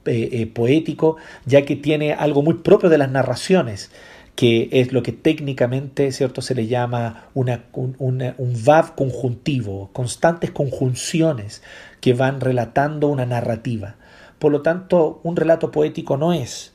eh, 0.08 0.28
eh, 0.32 0.46
poético, 0.46 1.16
ya 1.44 1.62
que 1.62 1.76
tiene 1.76 2.12
algo 2.12 2.42
muy 2.42 2.54
propio 2.54 2.88
de 2.88 2.98
las 2.98 3.10
narraciones 3.10 3.90
que 4.34 4.68
es 4.70 4.92
lo 4.92 5.02
que 5.02 5.10
técnicamente 5.10 6.12
¿cierto? 6.12 6.42
se 6.42 6.54
le 6.54 6.68
llama 6.68 7.24
una, 7.34 7.64
un, 7.72 8.22
un 8.38 8.64
VAV 8.64 8.94
conjuntivo, 8.94 9.90
constantes 9.92 10.52
conjunciones 10.52 11.60
que 12.00 12.14
van 12.14 12.40
relatando 12.40 13.08
una 13.08 13.26
narrativa. 13.26 13.96
Por 14.38 14.52
lo 14.52 14.62
tanto, 14.62 15.18
un 15.24 15.34
relato 15.34 15.72
poético 15.72 16.16
no 16.16 16.32
es 16.32 16.72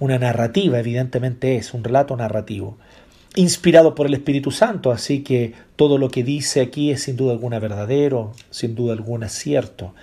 una 0.00 0.18
narrativa, 0.18 0.78
evidentemente 0.78 1.56
es 1.56 1.74
un 1.74 1.84
relato 1.84 2.16
narrativo, 2.16 2.78
inspirado 3.34 3.94
por 3.94 4.06
el 4.06 4.14
Espíritu 4.14 4.50
Santo, 4.50 4.90
así 4.90 5.22
que 5.22 5.52
todo 5.76 5.98
lo 5.98 6.08
que 6.08 6.24
dice 6.24 6.60
aquí 6.60 6.90
es 6.90 7.02
sin 7.02 7.16
duda 7.16 7.32
alguna 7.32 7.58
verdadero, 7.58 8.32
sin 8.50 8.74
duda 8.74 8.94
alguna 8.94 9.28
cierto. 9.28 9.94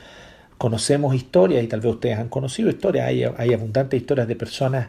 Conocemos 0.63 1.13
historias, 1.13 1.61
y 1.61 1.67
tal 1.67 1.81
vez 1.81 1.95
ustedes 1.95 2.17
han 2.17 2.29
conocido 2.29 2.69
historias, 2.69 3.05
hay, 3.05 3.53
abundantes 3.53 3.99
historias 3.99 4.29
de 4.29 4.37
personas 4.37 4.87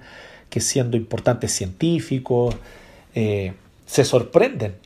que 0.49 0.61
siendo 0.61 0.97
importantes 0.97 1.51
científicos, 1.51 2.55
eh, 3.17 3.55
se 3.85 4.05
sorprenden 4.05 4.77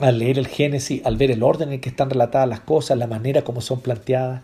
al 0.00 0.18
leer 0.18 0.40
el 0.40 0.48
Génesis, 0.48 1.06
al 1.06 1.16
ver 1.16 1.30
el 1.30 1.44
orden 1.44 1.72
en 1.72 1.80
que 1.80 1.88
están 1.88 2.10
relatadas 2.10 2.48
las 2.48 2.58
cosas, 2.58 2.98
la 2.98 3.06
manera 3.06 3.42
como 3.42 3.60
son 3.60 3.80
planteadas. 3.80 4.42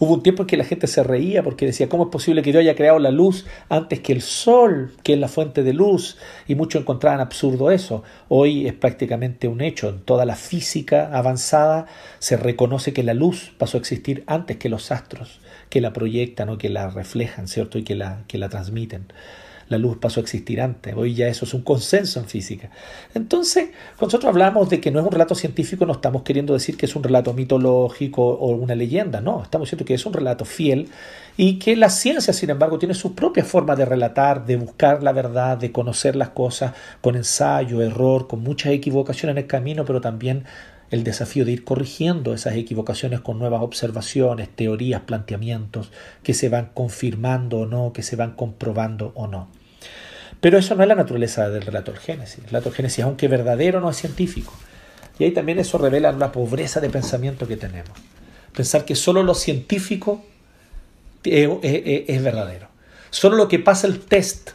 Hubo 0.00 0.14
un 0.14 0.22
tiempo 0.22 0.42
en 0.42 0.46
que 0.46 0.56
la 0.56 0.64
gente 0.64 0.86
se 0.86 1.02
reía 1.02 1.42
porque 1.42 1.66
decía, 1.66 1.88
¿cómo 1.88 2.04
es 2.04 2.10
posible 2.10 2.42
que 2.42 2.52
Dios 2.52 2.60
haya 2.60 2.76
creado 2.76 3.00
la 3.00 3.10
luz 3.10 3.46
antes 3.68 3.98
que 3.98 4.12
el 4.12 4.22
sol, 4.22 4.92
que 5.02 5.14
es 5.14 5.18
la 5.18 5.26
fuente 5.26 5.64
de 5.64 5.72
luz? 5.72 6.18
Y 6.46 6.54
muchos 6.54 6.82
encontraban 6.82 7.20
absurdo 7.20 7.72
eso. 7.72 8.04
Hoy 8.28 8.68
es 8.68 8.74
prácticamente 8.74 9.48
un 9.48 9.60
hecho. 9.60 9.88
En 9.88 10.00
toda 10.00 10.24
la 10.24 10.36
física 10.36 11.10
avanzada 11.12 11.86
se 12.20 12.36
reconoce 12.36 12.92
que 12.92 13.02
la 13.02 13.14
luz 13.14 13.52
pasó 13.58 13.76
a 13.76 13.80
existir 13.80 14.22
antes 14.28 14.58
que 14.58 14.68
los 14.68 14.92
astros, 14.92 15.40
que 15.68 15.80
la 15.80 15.92
proyectan 15.92 16.48
o 16.48 16.58
que 16.58 16.68
la 16.68 16.90
reflejan, 16.90 17.48
¿cierto? 17.48 17.78
Y 17.78 17.82
que 17.82 17.96
la, 17.96 18.22
que 18.28 18.38
la 18.38 18.48
transmiten 18.48 19.08
la 19.68 19.78
luz 19.78 19.98
pasó 19.98 20.20
a 20.20 20.22
existir 20.22 20.60
antes. 20.60 20.94
Hoy 20.96 21.14
ya 21.14 21.28
eso 21.28 21.44
es 21.44 21.54
un 21.54 21.62
consenso 21.62 22.20
en 22.20 22.26
física. 22.26 22.70
Entonces, 23.14 23.70
cuando 23.96 24.06
nosotros 24.06 24.30
hablamos 24.30 24.68
de 24.70 24.80
que 24.80 24.90
no 24.90 25.00
es 25.00 25.06
un 25.06 25.12
relato 25.12 25.34
científico, 25.34 25.86
no 25.86 25.92
estamos 25.92 26.22
queriendo 26.22 26.54
decir 26.54 26.76
que 26.76 26.86
es 26.86 26.96
un 26.96 27.02
relato 27.02 27.32
mitológico 27.34 28.26
o 28.26 28.48
una 28.50 28.74
leyenda, 28.74 29.20
no, 29.20 29.42
estamos 29.42 29.66
diciendo 29.66 29.84
que 29.84 29.94
es 29.94 30.06
un 30.06 30.12
relato 30.12 30.44
fiel 30.44 30.88
y 31.36 31.58
que 31.58 31.76
la 31.76 31.90
ciencia, 31.90 32.32
sin 32.32 32.50
embargo, 32.50 32.78
tiene 32.78 32.94
su 32.94 33.14
propia 33.14 33.44
forma 33.44 33.76
de 33.76 33.84
relatar, 33.84 34.44
de 34.44 34.56
buscar 34.56 35.02
la 35.02 35.12
verdad, 35.12 35.56
de 35.56 35.70
conocer 35.70 36.16
las 36.16 36.30
cosas 36.30 36.72
con 37.00 37.14
ensayo, 37.14 37.82
error, 37.82 38.26
con 38.26 38.42
muchas 38.42 38.72
equivocaciones 38.72 39.34
en 39.34 39.38
el 39.38 39.46
camino, 39.46 39.84
pero 39.84 40.00
también 40.00 40.44
el 40.90 41.04
desafío 41.04 41.44
de 41.44 41.52
ir 41.52 41.64
corrigiendo 41.64 42.32
esas 42.32 42.54
equivocaciones 42.56 43.20
con 43.20 43.38
nuevas 43.38 43.62
observaciones, 43.62 44.48
teorías, 44.48 45.02
planteamientos 45.02 45.92
que 46.22 46.34
se 46.34 46.48
van 46.48 46.70
confirmando 46.72 47.60
o 47.60 47.66
no, 47.66 47.92
que 47.92 48.02
se 48.02 48.16
van 48.16 48.32
comprobando 48.32 49.12
o 49.14 49.26
no. 49.26 49.48
Pero 50.40 50.58
eso 50.58 50.74
no 50.74 50.82
es 50.82 50.88
la 50.88 50.94
naturaleza 50.94 51.48
del 51.50 51.62
relato 51.62 51.92
del 51.92 52.00
Génesis. 52.00 52.38
El 52.38 52.44
relato 52.44 52.70
del 52.70 52.76
Génesis, 52.76 53.04
aunque 53.04 53.28
verdadero, 53.28 53.80
no 53.80 53.90
es 53.90 53.96
científico. 53.96 54.52
Y 55.18 55.24
ahí 55.24 55.32
también 55.32 55.58
eso 55.58 55.78
revela 55.78 56.12
la 56.12 56.30
pobreza 56.30 56.80
de 56.80 56.90
pensamiento 56.90 57.48
que 57.48 57.56
tenemos. 57.56 57.98
Pensar 58.54 58.84
que 58.84 58.94
solo 58.94 59.22
lo 59.22 59.34
científico 59.34 60.24
es 61.24 62.22
verdadero. 62.22 62.68
Solo 63.10 63.36
lo 63.36 63.48
que 63.48 63.58
pasa 63.58 63.86
el 63.86 63.98
test 64.00 64.50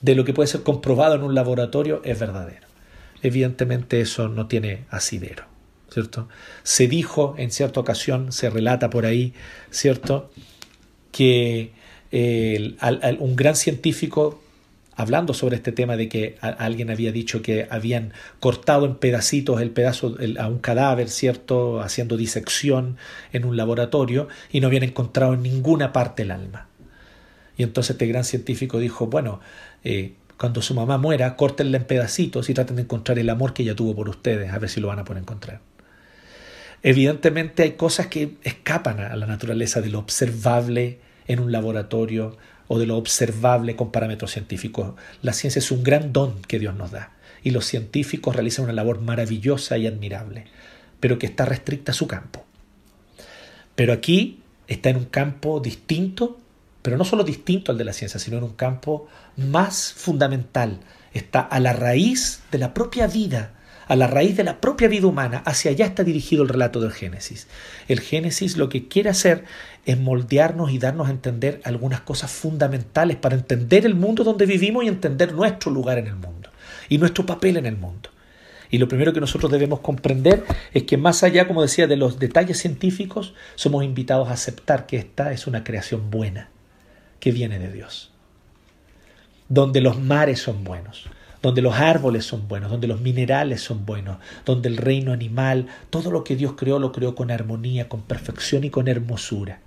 de 0.00 0.14
lo 0.14 0.24
que 0.24 0.32
puede 0.32 0.46
ser 0.46 0.62
comprobado 0.62 1.16
en 1.16 1.22
un 1.24 1.34
laboratorio 1.34 2.00
es 2.04 2.18
verdadero. 2.18 2.68
Evidentemente 3.22 4.00
eso 4.00 4.28
no 4.28 4.46
tiene 4.46 4.84
asidero, 4.90 5.46
¿cierto? 5.90 6.28
Se 6.62 6.86
dijo 6.86 7.34
en 7.36 7.50
cierta 7.50 7.80
ocasión, 7.80 8.30
se 8.30 8.50
relata 8.50 8.90
por 8.90 9.06
ahí, 9.06 9.34
¿cierto? 9.72 10.30
Que 11.10 11.72
un 12.12 13.34
gran 13.34 13.56
científico 13.56 14.40
hablando 14.98 15.32
sobre 15.32 15.54
este 15.54 15.70
tema 15.70 15.96
de 15.96 16.08
que 16.08 16.36
alguien 16.40 16.90
había 16.90 17.12
dicho 17.12 17.40
que 17.40 17.68
habían 17.70 18.12
cortado 18.40 18.84
en 18.84 18.96
pedacitos 18.96 19.62
el 19.62 19.70
pedazo 19.70 20.16
a 20.40 20.48
un 20.48 20.58
cadáver, 20.58 21.08
¿cierto? 21.08 21.80
Haciendo 21.80 22.16
disección 22.16 22.96
en 23.32 23.44
un 23.44 23.56
laboratorio 23.56 24.26
y 24.50 24.60
no 24.60 24.66
habían 24.66 24.82
encontrado 24.82 25.34
en 25.34 25.42
ninguna 25.44 25.92
parte 25.92 26.24
el 26.24 26.32
alma. 26.32 26.66
Y 27.56 27.62
entonces 27.62 27.92
este 27.92 28.08
gran 28.08 28.24
científico 28.24 28.80
dijo, 28.80 29.06
bueno, 29.06 29.38
eh, 29.84 30.14
cuando 30.36 30.62
su 30.62 30.74
mamá 30.74 30.98
muera, 30.98 31.36
córtenla 31.36 31.76
en 31.76 31.84
pedacitos 31.84 32.50
y 32.50 32.54
traten 32.54 32.74
de 32.74 32.82
encontrar 32.82 33.20
el 33.20 33.30
amor 33.30 33.54
que 33.54 33.62
ella 33.62 33.76
tuvo 33.76 33.94
por 33.94 34.08
ustedes, 34.08 34.52
a 34.52 34.58
ver 34.58 34.68
si 34.68 34.80
lo 34.80 34.88
van 34.88 34.98
a 34.98 35.04
poder 35.04 35.22
encontrar. 35.22 35.60
Evidentemente 36.82 37.62
hay 37.62 37.72
cosas 37.72 38.08
que 38.08 38.36
escapan 38.42 38.98
a 38.98 39.14
la 39.14 39.26
naturaleza 39.26 39.80
de 39.80 39.90
lo 39.90 40.00
observable 40.00 40.98
en 41.28 41.38
un 41.38 41.52
laboratorio, 41.52 42.36
o 42.68 42.78
de 42.78 42.86
lo 42.86 42.96
observable 42.96 43.74
con 43.74 43.90
parámetros 43.90 44.32
científicos. 44.32 44.94
La 45.22 45.32
ciencia 45.32 45.58
es 45.58 45.70
un 45.70 45.82
gran 45.82 46.12
don 46.12 46.40
que 46.42 46.58
Dios 46.58 46.74
nos 46.74 46.90
da 46.90 47.12
y 47.42 47.50
los 47.50 47.64
científicos 47.64 48.34
realizan 48.34 48.64
una 48.64 48.74
labor 48.74 49.00
maravillosa 49.00 49.78
y 49.78 49.86
admirable, 49.86 50.44
pero 51.00 51.18
que 51.18 51.26
está 51.26 51.44
restricta 51.44 51.92
a 51.92 51.94
su 51.94 52.06
campo. 52.06 52.44
Pero 53.74 53.92
aquí 53.92 54.40
está 54.66 54.90
en 54.90 54.96
un 54.96 55.04
campo 55.06 55.60
distinto, 55.60 56.38
pero 56.82 56.96
no 56.96 57.04
solo 57.04 57.24
distinto 57.24 57.72
al 57.72 57.78
de 57.78 57.84
la 57.84 57.92
ciencia, 57.92 58.20
sino 58.20 58.38
en 58.38 58.44
un 58.44 58.54
campo 58.54 59.08
más 59.36 59.92
fundamental. 59.92 60.80
Está 61.12 61.40
a 61.40 61.60
la 61.60 61.72
raíz 61.72 62.42
de 62.50 62.58
la 62.58 62.74
propia 62.74 63.06
vida 63.06 63.54
a 63.88 63.96
la 63.96 64.06
raíz 64.06 64.36
de 64.36 64.44
la 64.44 64.60
propia 64.60 64.86
vida 64.86 65.06
humana, 65.06 65.42
hacia 65.46 65.70
allá 65.70 65.86
está 65.86 66.04
dirigido 66.04 66.42
el 66.42 66.48
relato 66.50 66.80
del 66.80 66.92
Génesis. 66.92 67.48
El 67.88 68.00
Génesis 68.00 68.56
lo 68.56 68.68
que 68.68 68.86
quiere 68.86 69.08
hacer 69.08 69.44
es 69.86 69.98
moldearnos 69.98 70.70
y 70.70 70.78
darnos 70.78 71.08
a 71.08 71.10
entender 71.10 71.60
algunas 71.64 72.02
cosas 72.02 72.30
fundamentales 72.30 73.16
para 73.16 73.34
entender 73.34 73.86
el 73.86 73.94
mundo 73.94 74.24
donde 74.24 74.44
vivimos 74.44 74.84
y 74.84 74.88
entender 74.88 75.32
nuestro 75.32 75.70
lugar 75.70 75.98
en 75.98 76.06
el 76.06 76.16
mundo 76.16 76.50
y 76.90 76.98
nuestro 76.98 77.24
papel 77.24 77.56
en 77.56 77.66
el 77.66 77.76
mundo. 77.76 78.10
Y 78.70 78.76
lo 78.76 78.88
primero 78.88 79.14
que 79.14 79.20
nosotros 79.20 79.50
debemos 79.50 79.80
comprender 79.80 80.44
es 80.74 80.82
que 80.82 80.98
más 80.98 81.22
allá, 81.22 81.48
como 81.48 81.62
decía, 81.62 81.86
de 81.86 81.96
los 81.96 82.18
detalles 82.18 82.58
científicos, 82.58 83.32
somos 83.54 83.82
invitados 83.82 84.28
a 84.28 84.32
aceptar 84.32 84.84
que 84.84 84.98
esta 84.98 85.32
es 85.32 85.46
una 85.46 85.64
creación 85.64 86.10
buena, 86.10 86.50
que 87.18 87.32
viene 87.32 87.58
de 87.58 87.72
Dios. 87.72 88.12
Donde 89.48 89.80
los 89.80 89.98
mares 89.98 90.40
son 90.40 90.64
buenos, 90.64 91.06
donde 91.42 91.62
los 91.62 91.74
árboles 91.74 92.24
son 92.24 92.48
buenos, 92.48 92.70
donde 92.70 92.86
los 92.86 93.00
minerales 93.00 93.60
son 93.60 93.86
buenos, 93.86 94.18
donde 94.44 94.68
el 94.68 94.76
reino 94.76 95.12
animal, 95.12 95.66
todo 95.90 96.10
lo 96.10 96.24
que 96.24 96.36
Dios 96.36 96.54
creó 96.56 96.78
lo 96.78 96.92
creó 96.92 97.14
con 97.14 97.30
armonía, 97.30 97.88
con 97.88 98.02
perfección 98.02 98.64
y 98.64 98.70
con 98.70 98.88
hermosura. 98.88 99.60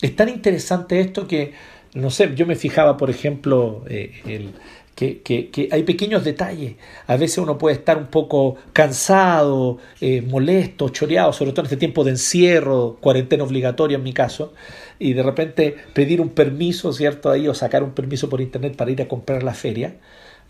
Es 0.00 0.16
tan 0.16 0.28
interesante 0.28 1.00
esto 1.00 1.28
que, 1.28 1.52
no 1.94 2.10
sé, 2.10 2.34
yo 2.34 2.46
me 2.46 2.56
fijaba, 2.56 2.96
por 2.96 3.08
ejemplo, 3.08 3.84
eh, 3.88 4.50
que, 4.94 5.68
hay 5.70 5.82
pequeños 5.84 6.24
detalles. 6.24 6.74
A 7.06 7.16
veces 7.16 7.38
uno 7.38 7.58
puede 7.58 7.76
estar 7.76 7.98
un 7.98 8.06
poco 8.06 8.56
cansado, 8.72 9.78
eh, 10.00 10.22
molesto, 10.22 10.88
choreado, 10.88 11.32
sobre 11.32 11.52
todo 11.52 11.62
en 11.62 11.66
este 11.66 11.76
tiempo 11.76 12.04
de 12.04 12.10
encierro, 12.10 12.98
cuarentena 13.00 13.44
obligatoria 13.44 13.96
en 13.96 14.02
mi 14.02 14.12
caso, 14.12 14.52
y 14.98 15.12
de 15.14 15.22
repente 15.22 15.76
pedir 15.94 16.20
un 16.20 16.30
permiso, 16.30 16.92
¿cierto? 16.92 17.30
Ahí, 17.30 17.48
o 17.48 17.54
sacar 17.54 17.82
un 17.82 17.92
permiso 17.92 18.28
por 18.28 18.40
internet 18.40 18.76
para 18.76 18.90
ir 18.90 19.02
a 19.02 19.08
comprar 19.08 19.42
la 19.42 19.54
feria. 19.54 19.96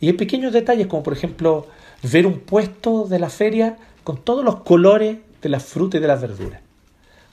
Y 0.02 0.08
hay 0.08 0.14
pequeños 0.14 0.52
detalles 0.52 0.88
como 0.88 1.04
por 1.04 1.12
ejemplo 1.12 1.68
ver 2.02 2.26
un 2.26 2.40
puesto 2.40 3.06
de 3.06 3.20
la 3.20 3.30
feria 3.30 3.78
con 4.02 4.18
todos 4.18 4.44
los 4.44 4.56
colores 4.56 5.18
de 5.40 5.48
las 5.48 5.62
frutas 5.62 6.00
y 6.00 6.02
de 6.02 6.08
las 6.08 6.20
verduras. 6.20 6.60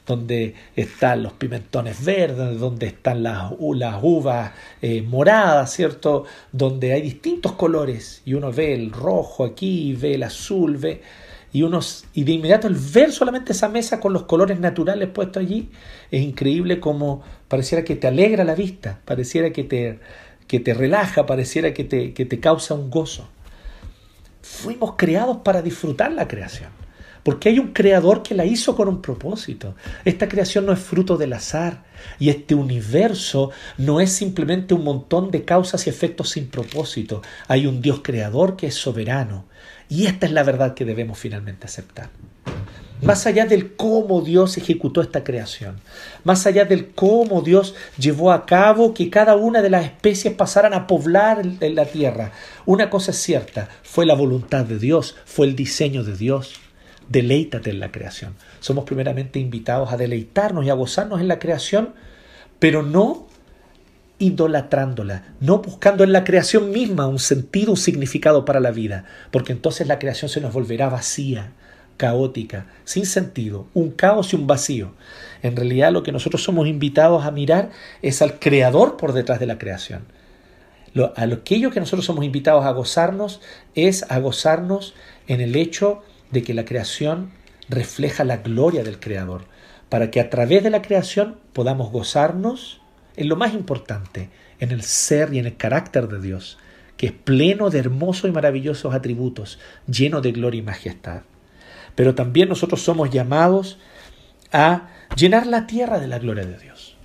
Donde 0.06 0.54
están 0.76 1.24
los 1.24 1.34
pimentones 1.34 2.06
verdes, 2.06 2.60
donde 2.60 2.86
están 2.86 3.24
las, 3.24 3.54
uvas 3.58 4.52
eh, 4.84 5.02
moradas, 5.02 5.74
¿cierto? 5.74 6.26
Donde 6.52 6.94
hay 6.94 7.02
distintos 7.02 7.54
colores 7.54 8.22
y 8.24 8.36
uno 8.36 8.52
ve 8.52 8.76
el 8.76 8.92
rojo 8.92 9.44
aquí, 9.44 9.94
ve 9.96 10.14
el 10.14 10.24
azul, 10.24 10.78
ve... 10.78 11.02
Y, 11.52 11.64
unos, 11.64 12.06
y 12.14 12.26
de 12.26 12.34
inmediato 12.34 12.68
el 12.68 12.76
ver 12.76 13.12
solamente 13.12 13.54
esa 13.54 13.70
mesa 13.70 14.00
con 14.00 14.14
los 14.14 14.26
colores 14.26 14.60
naturales 14.60 15.10
puestos 15.10 15.42
allí, 15.42 15.72
es 16.12 16.22
increíble 16.22 16.80
como 16.80 17.24
pareciera 17.48 17.84
que 17.84 17.96
te 17.96 18.06
alegra 18.06 18.44
la 18.44 18.54
vista, 18.54 19.00
pareciera 19.04 19.52
que 19.52 19.64
te, 19.64 20.00
que 20.50 20.60
te 20.60 20.74
relaja, 20.74 21.28
pareciera 21.28 21.76
que 21.76 21.84
te, 21.84 22.12
que 22.12 22.26
te 22.26 22.40
causa 22.40 22.74
un 22.74 22.90
gozo. 22.90 23.30
Fuimos 24.42 24.96
creados 24.98 25.38
para 25.44 25.62
disfrutar 25.62 26.12
la 26.12 26.28
creación, 26.28 26.72
porque 27.22 27.50
hay 27.50 27.60
un 27.60 27.72
creador 27.72 28.24
que 28.24 28.34
la 28.34 28.46
hizo 28.46 28.76
con 28.76 28.88
un 28.88 29.00
propósito. 29.00 29.76
Esta 30.06 30.28
creación 30.28 30.66
no 30.66 30.74
es 30.74 30.80
fruto 30.80 31.18
del 31.18 31.34
azar 31.34 31.84
y 32.18 32.30
este 32.30 32.56
universo 32.56 33.52
no 33.78 34.02
es 34.02 34.12
simplemente 34.12 34.74
un 34.74 34.84
montón 34.84 35.30
de 35.30 35.46
causas 35.46 35.86
y 35.86 35.92
efectos 35.92 36.32
sin 36.32 36.48
propósito. 36.48 37.22
Hay 37.48 37.68
un 37.68 37.80
Dios 37.80 38.02
creador 38.04 38.56
que 38.56 38.66
es 38.66 38.74
soberano 38.74 39.46
y 39.88 40.08
esta 40.08 40.26
es 40.26 40.32
la 40.32 40.42
verdad 40.42 40.74
que 40.74 40.84
debemos 40.84 41.20
finalmente 41.20 41.68
aceptar. 41.68 42.10
Más 43.02 43.26
allá 43.26 43.46
del 43.46 43.76
cómo 43.76 44.22
Dios 44.22 44.58
ejecutó 44.58 45.02
esta 45.02 45.24
creación, 45.24 45.80
más 46.24 46.46
allá 46.46 46.66
del 46.66 46.90
cómo 46.90 47.42
Dios 47.42 47.76
llevó 47.98 48.32
a 48.32 48.46
cabo 48.46 48.94
que 48.94 49.10
cada 49.10 49.36
una 49.36 49.62
de 49.62 49.70
las 49.70 49.86
especies 49.86 50.34
pasaran 50.34 50.74
a 50.74 50.88
poblar 50.88 51.42
en 51.60 51.76
la 51.76 51.86
tierra. 51.86 52.32
Una 52.66 52.90
cosa 52.90 53.12
es 53.12 53.18
cierta, 53.18 53.70
fue 53.84 54.06
la 54.06 54.16
voluntad 54.16 54.66
de 54.66 54.80
Dios, 54.80 55.16
fue 55.26 55.48
el 55.48 55.56
diseño 55.56 56.04
de 56.04 56.16
Dios. 56.16 56.56
Deleítate 57.08 57.72
en 57.72 57.80
la 57.80 57.92
creación. 57.92 58.36
Somos 58.60 58.86
primeramente 58.86 59.40
invitados 59.40 59.92
a 59.92 59.98
deleitarnos 59.98 60.66
y 60.66 60.70
a 60.70 60.76
gozarnos 60.76 61.22
en 61.22 61.28
la 61.28 61.40
creación, 61.40 61.94
pero 62.60 62.84
no 62.84 63.28
idolatrándola, 64.20 65.24
no 65.40 65.60
buscando 65.60 66.04
en 66.04 66.12
la 66.12 66.26
creación 66.26 66.72
misma 66.72 67.08
un 67.08 67.20
sentido, 67.20 67.72
un 67.72 67.78
significado 67.78 68.44
para 68.44 68.60
la 68.60 68.72
vida, 68.72 69.06
porque 69.32 69.54
entonces 69.54 69.88
la 69.88 69.98
creación 69.98 70.30
se 70.30 70.42
nos 70.42 70.54
volverá 70.54 70.90
vacía, 70.90 71.54
caótica, 72.00 72.66
sin 72.86 73.06
sentido, 73.06 73.68
un 73.74 73.92
caos 73.92 74.32
y 74.32 74.38
un 74.38 74.48
vacío. 74.48 74.94
En 75.44 75.58
realidad 75.58 75.92
lo 75.92 76.02
que 76.02 76.14
nosotros 76.14 76.42
somos 76.42 76.66
invitados 76.66 77.26
a 77.26 77.32
mirar 77.32 77.72
es 78.02 78.22
al 78.22 78.40
creador 78.40 78.96
por 78.96 79.12
detrás 79.12 79.42
de 79.42 79.46
la 79.46 79.58
creación. 79.60 80.06
Lo, 80.94 81.14
a 81.18 81.24
aquello 81.24 81.72
que 81.72 81.82
nosotros 81.82 82.06
somos 82.06 82.24
invitados 82.24 82.64
a 82.66 82.72
gozarnos 82.72 83.42
es 83.76 84.10
a 84.10 84.18
gozarnos 84.20 84.96
en 85.28 85.42
el 85.42 85.58
hecho 85.58 86.02
de 86.32 86.42
que 86.42 86.54
la 86.54 86.64
creación 86.64 87.32
refleja 87.68 88.24
la 88.24 88.38
gloria 88.38 88.84
del 88.84 89.02
creador, 89.02 89.44
para 89.90 90.10
que 90.10 90.22
a 90.22 90.30
través 90.30 90.64
de 90.64 90.70
la 90.70 90.82
creación 90.82 91.38
podamos 91.52 91.92
gozarnos 91.92 92.80
en 93.18 93.28
lo 93.28 93.36
más 93.36 93.54
importante, 93.54 94.30
en 94.62 94.72
el 94.72 94.84
ser 94.84 95.34
y 95.34 95.40
en 95.40 95.48
el 95.48 95.58
carácter 95.58 96.08
de 96.08 96.22
Dios, 96.22 96.58
que 96.96 97.08
es 97.08 97.12
pleno 97.12 97.70
de 97.70 97.80
hermosos 97.80 98.30
y 98.30 98.34
maravillosos 98.34 98.96
atributos, 98.96 99.60
lleno 99.86 100.22
de 100.22 100.32
gloria 100.32 100.60
y 100.60 100.64
majestad 100.64 101.24
pero 102.00 102.16
también 102.16 102.48
nosotros 102.48 102.82
somos 102.82 103.10
llamados 103.10 103.78
a 104.54 104.88
llenar 105.18 105.46
la 105.46 105.68
tierra 105.68 106.00
de 106.00 106.08
la 106.08 106.18
gloria 106.18 106.46
de 106.46 106.58
Dios. 106.58 106.96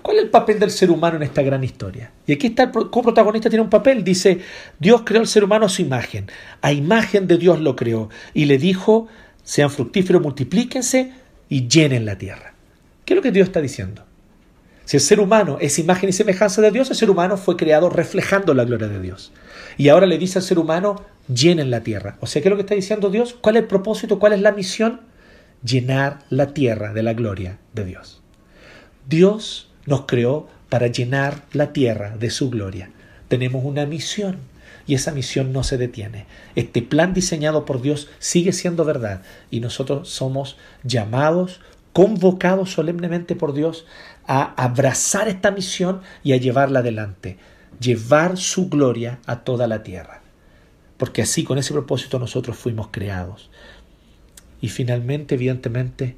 ¿Cuál 0.00 0.18
es 0.18 0.22
el 0.22 0.30
papel 0.30 0.60
del 0.60 0.70
ser 0.70 0.92
humano 0.92 1.16
en 1.16 1.24
esta 1.24 1.42
gran 1.42 1.64
historia? 1.64 2.12
Y 2.24 2.34
aquí 2.34 2.46
está 2.46 2.62
el 2.62 2.70
coprotagonista, 2.70 3.50
tiene 3.50 3.64
un 3.64 3.68
papel, 3.68 4.04
dice, 4.04 4.38
Dios 4.78 5.02
creó 5.04 5.22
al 5.22 5.26
ser 5.26 5.42
humano 5.42 5.66
a 5.66 5.68
su 5.68 5.82
imagen, 5.82 6.30
a 6.62 6.70
imagen 6.70 7.26
de 7.26 7.36
Dios 7.36 7.58
lo 7.58 7.74
creó, 7.74 8.10
y 8.32 8.44
le 8.44 8.58
dijo, 8.58 9.08
sean 9.42 9.72
fructíferos, 9.72 10.22
multiplíquense 10.22 11.14
y 11.48 11.66
llenen 11.66 12.06
la 12.06 12.16
tierra. 12.16 12.54
¿Qué 13.04 13.14
es 13.14 13.16
lo 13.16 13.22
que 13.24 13.32
Dios 13.32 13.48
está 13.48 13.60
diciendo? 13.60 14.04
Si 14.84 14.98
el 14.98 15.00
ser 15.00 15.18
humano 15.18 15.58
es 15.60 15.80
imagen 15.80 16.10
y 16.10 16.12
semejanza 16.12 16.62
de 16.62 16.70
Dios, 16.70 16.88
el 16.90 16.96
ser 16.96 17.10
humano 17.10 17.38
fue 17.38 17.56
creado 17.56 17.90
reflejando 17.90 18.54
la 18.54 18.64
gloria 18.64 18.86
de 18.86 19.00
Dios. 19.00 19.32
Y 19.76 19.88
ahora 19.88 20.06
le 20.06 20.16
dice 20.16 20.38
al 20.38 20.44
ser 20.44 20.60
humano, 20.60 21.04
llenen 21.32 21.70
la 21.70 21.82
tierra. 21.82 22.16
O 22.20 22.26
sea, 22.26 22.42
¿qué 22.42 22.48
es 22.48 22.50
lo 22.50 22.56
que 22.56 22.62
está 22.62 22.74
diciendo 22.74 23.10
Dios? 23.10 23.36
¿Cuál 23.40 23.56
es 23.56 23.62
el 23.62 23.68
propósito? 23.68 24.18
¿Cuál 24.18 24.32
es 24.32 24.40
la 24.40 24.52
misión? 24.52 25.00
Llenar 25.62 26.20
la 26.30 26.54
tierra 26.54 26.92
de 26.92 27.02
la 27.02 27.14
gloria 27.14 27.58
de 27.74 27.84
Dios. 27.84 28.22
Dios 29.08 29.70
nos 29.86 30.02
creó 30.06 30.48
para 30.68 30.86
llenar 30.86 31.44
la 31.52 31.72
tierra 31.72 32.16
de 32.16 32.30
su 32.30 32.50
gloria. 32.50 32.90
Tenemos 33.28 33.64
una 33.64 33.86
misión 33.86 34.38
y 34.86 34.94
esa 34.94 35.12
misión 35.12 35.52
no 35.52 35.62
se 35.62 35.78
detiene. 35.78 36.26
Este 36.54 36.82
plan 36.82 37.12
diseñado 37.12 37.64
por 37.64 37.82
Dios 37.82 38.08
sigue 38.18 38.52
siendo 38.52 38.84
verdad 38.84 39.22
y 39.50 39.60
nosotros 39.60 40.08
somos 40.08 40.56
llamados, 40.82 41.60
convocados 41.92 42.72
solemnemente 42.72 43.34
por 43.34 43.52
Dios 43.52 43.86
a 44.26 44.54
abrazar 44.62 45.28
esta 45.28 45.50
misión 45.50 46.00
y 46.22 46.32
a 46.32 46.36
llevarla 46.36 46.80
adelante, 46.80 47.38
llevar 47.80 48.36
su 48.36 48.68
gloria 48.68 49.18
a 49.26 49.40
toda 49.40 49.66
la 49.66 49.82
tierra 49.82 50.22
porque 50.98 51.22
así 51.22 51.44
con 51.44 51.56
ese 51.58 51.72
propósito 51.72 52.18
nosotros 52.18 52.56
fuimos 52.56 52.88
creados. 52.90 53.50
Y 54.60 54.68
finalmente, 54.68 55.36
evidentemente, 55.36 56.16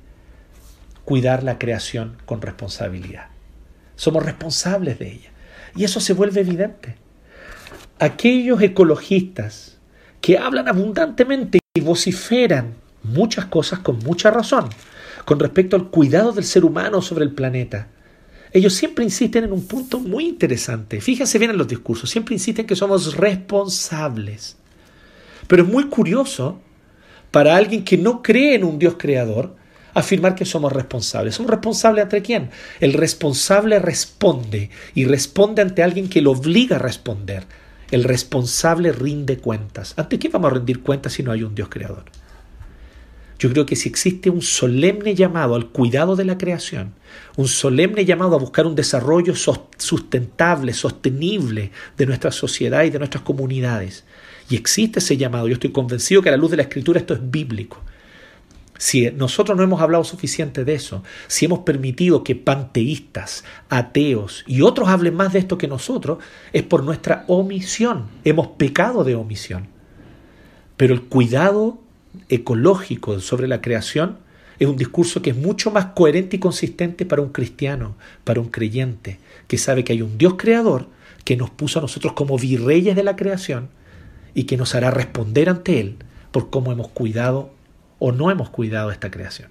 cuidar 1.05 1.43
la 1.45 1.59
creación 1.59 2.17
con 2.27 2.43
responsabilidad. 2.43 3.29
Somos 3.95 4.25
responsables 4.25 4.99
de 4.99 5.13
ella. 5.13 5.31
Y 5.77 5.85
eso 5.85 6.01
se 6.01 6.15
vuelve 6.15 6.41
evidente. 6.41 6.97
Aquellos 7.99 8.61
ecologistas 8.63 9.79
que 10.21 10.39
hablan 10.39 10.67
abundantemente 10.67 11.61
y 11.77 11.81
vociferan 11.81 12.75
muchas 13.03 13.45
cosas 13.45 13.79
con 13.79 13.99
mucha 13.99 14.31
razón 14.31 14.71
con 15.25 15.39
respecto 15.39 15.77
al 15.77 15.91
cuidado 15.91 16.33
del 16.33 16.45
ser 16.45 16.65
humano 16.65 17.03
sobre 17.03 17.25
el 17.25 17.33
planeta, 17.33 17.89
ellos 18.53 18.75
siempre 18.75 19.05
insisten 19.05 19.45
en 19.45 19.53
un 19.53 19.67
punto 19.67 20.01
muy 20.01 20.27
interesante. 20.27 21.01
Fíjense 21.01 21.39
bien 21.39 21.53
en 21.53 21.59
los 21.59 21.69
discursos, 21.69 22.11
siempre 22.11 22.35
insisten 22.35 22.67
que 22.67 22.77
somos 22.77 23.17
responsables. 23.17 24.57
Pero 25.51 25.65
es 25.65 25.69
muy 25.69 25.89
curioso 25.89 26.61
para 27.33 27.57
alguien 27.57 27.83
que 27.83 27.99
no 27.99 28.23
cree 28.23 28.55
en 28.55 28.63
un 28.63 28.79
Dios 28.79 28.95
creador 28.97 29.57
afirmar 29.95 30.37
que 30.37 30.45
somos 30.45 30.73
responsables. 30.73 31.35
¿Somos 31.35 31.51
responsables 31.51 32.05
ante 32.05 32.23
quién? 32.23 32.51
El 32.79 32.93
responsable 32.93 33.81
responde 33.81 34.71
y 34.95 35.07
responde 35.07 35.61
ante 35.61 35.83
alguien 35.83 36.09
que 36.09 36.23
lo 36.23 36.31
obliga 36.31 36.77
a 36.77 36.79
responder. 36.79 37.47
El 37.91 38.05
responsable 38.05 38.93
rinde 38.93 39.39
cuentas. 39.39 39.95
¿Ante 39.97 40.21
quién 40.21 40.33
vamos 40.33 40.53
a 40.53 40.55
rendir 40.55 40.83
cuentas 40.83 41.15
si 41.15 41.25
no 41.25 41.33
hay 41.33 41.43
un 41.43 41.57
Dios 41.57 41.69
creador? 41.69 42.05
Yo 43.41 43.49
creo 43.49 43.65
que 43.65 43.75
si 43.75 43.89
existe 43.89 44.29
un 44.29 44.43
solemne 44.43 45.15
llamado 45.15 45.55
al 45.55 45.71
cuidado 45.71 46.15
de 46.15 46.27
la 46.27 46.37
creación, 46.37 46.93
un 47.37 47.49
solemne 47.49 48.05
llamado 48.05 48.37
a 48.37 48.39
buscar 48.39 48.67
un 48.67 48.75
desarrollo 48.75 49.35
sustentable, 49.35 50.75
sostenible 50.75 51.73
de 51.97 52.05
nuestra 52.05 52.33
sociedad 52.33 52.85
y 52.85 52.91
de 52.91 52.99
nuestras 52.99 53.25
comunidades, 53.25 54.05
y 54.51 54.57
existe 54.57 54.99
ese 54.99 55.17
llamado. 55.17 55.49
Yo 55.49 55.55
estoy 55.55 55.73
convencido 55.73 56.21
que 56.21 56.29
a 56.29 56.33
la 56.33 56.39
luz 56.39 56.51
de 56.51 56.59
la 56.59 56.65
escritura 56.65 57.01
esto 57.01 57.15
es 57.15 57.31
bíblico. 57.31 57.81
Si 58.77 59.11
nosotros 59.11 59.57
no 59.57 59.65
hemos 59.65 59.81
hablado 59.81 60.05
suficiente 60.05 60.67
de 60.67 60.75
eso, 60.75 61.03
si 61.27 61.47
hemos 61.47 61.61
permitido 61.61 62.23
que 62.23 62.37
panteístas, 62.37 63.45
ateos 63.71 64.45
y 64.47 64.61
otros 64.61 64.89
hablen 64.91 65.15
más 65.15 65.33
de 65.33 65.39
esto 65.39 65.57
que 65.57 65.69
nosotros, 65.69 66.19
es 66.53 66.63
por 66.63 66.85
nuestra 66.85 67.25
omisión. 67.27 68.09
Hemos 68.23 68.49
pecado 68.49 69.03
de 69.03 69.15
omisión. 69.15 69.69
Pero 70.77 70.93
el 70.93 71.03
cuidado 71.03 71.79
ecológico 72.29 73.19
sobre 73.21 73.49
la 73.49 73.61
creación 73.61 74.19
es 74.59 74.69
un 74.69 74.77
discurso 74.77 75.23
que 75.23 75.31
es 75.31 75.37
mucho 75.37 75.71
más 75.71 75.87
coherente 75.87 76.37
y 76.37 76.39
consistente 76.39 77.07
para 77.07 77.23
un 77.23 77.31
cristiano, 77.31 77.97
para 78.25 78.41
un 78.41 78.51
creyente, 78.51 79.19
que 79.49 79.57
sabe 79.57 79.85
que 79.85 79.95
hay 79.95 80.03
un 80.03 80.19
Dios 80.19 80.35
creador 80.37 80.87
que 81.25 81.37
nos 81.37 81.51
puso 81.51 81.79
a 81.79 81.83
nosotros 81.83 82.13
como 82.13 82.39
virreyes 82.39 82.95
de 82.95 83.03
la 83.03 83.17
creación 83.17 83.69
y 84.35 84.45
que 84.45 84.59
nos 84.59 84.75
hará 84.75 84.91
responder 84.91 85.49
ante 85.49 85.81
Él 85.81 85.97
por 86.31 86.51
cómo 86.51 86.73
hemos 86.73 86.89
cuidado 86.89 87.53
o 87.99 88.13
no 88.13 88.31
hemos 88.31 88.51
cuidado 88.51 88.91
esta 88.91 89.11
creación. 89.11 89.51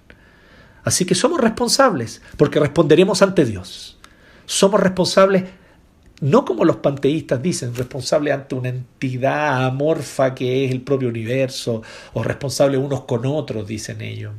Así 0.83 1.05
que 1.05 1.15
somos 1.15 1.41
responsables 1.41 2.21
porque 2.37 2.59
responderemos 2.59 3.21
ante 3.21 3.45
Dios. 3.45 3.97
Somos 4.45 4.79
responsables 4.79 5.45
no 6.21 6.45
como 6.45 6.65
los 6.65 6.77
panteístas 6.77 7.41
dicen, 7.41 7.73
responsables 7.75 8.33
ante 8.33 8.55
una 8.55 8.69
entidad 8.69 9.65
amorfa 9.65 10.35
que 10.35 10.65
es 10.65 10.71
el 10.71 10.81
propio 10.81 11.09
universo 11.09 11.81
o 12.13 12.23
responsables 12.23 12.79
unos 12.79 13.05
con 13.05 13.25
otros, 13.25 13.67
dicen 13.67 14.01
ellos. 14.01 14.33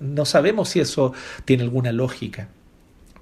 No 0.00 0.24
sabemos 0.24 0.68
si 0.68 0.80
eso 0.80 1.12
tiene 1.44 1.64
alguna 1.64 1.92
lógica. 1.92 2.48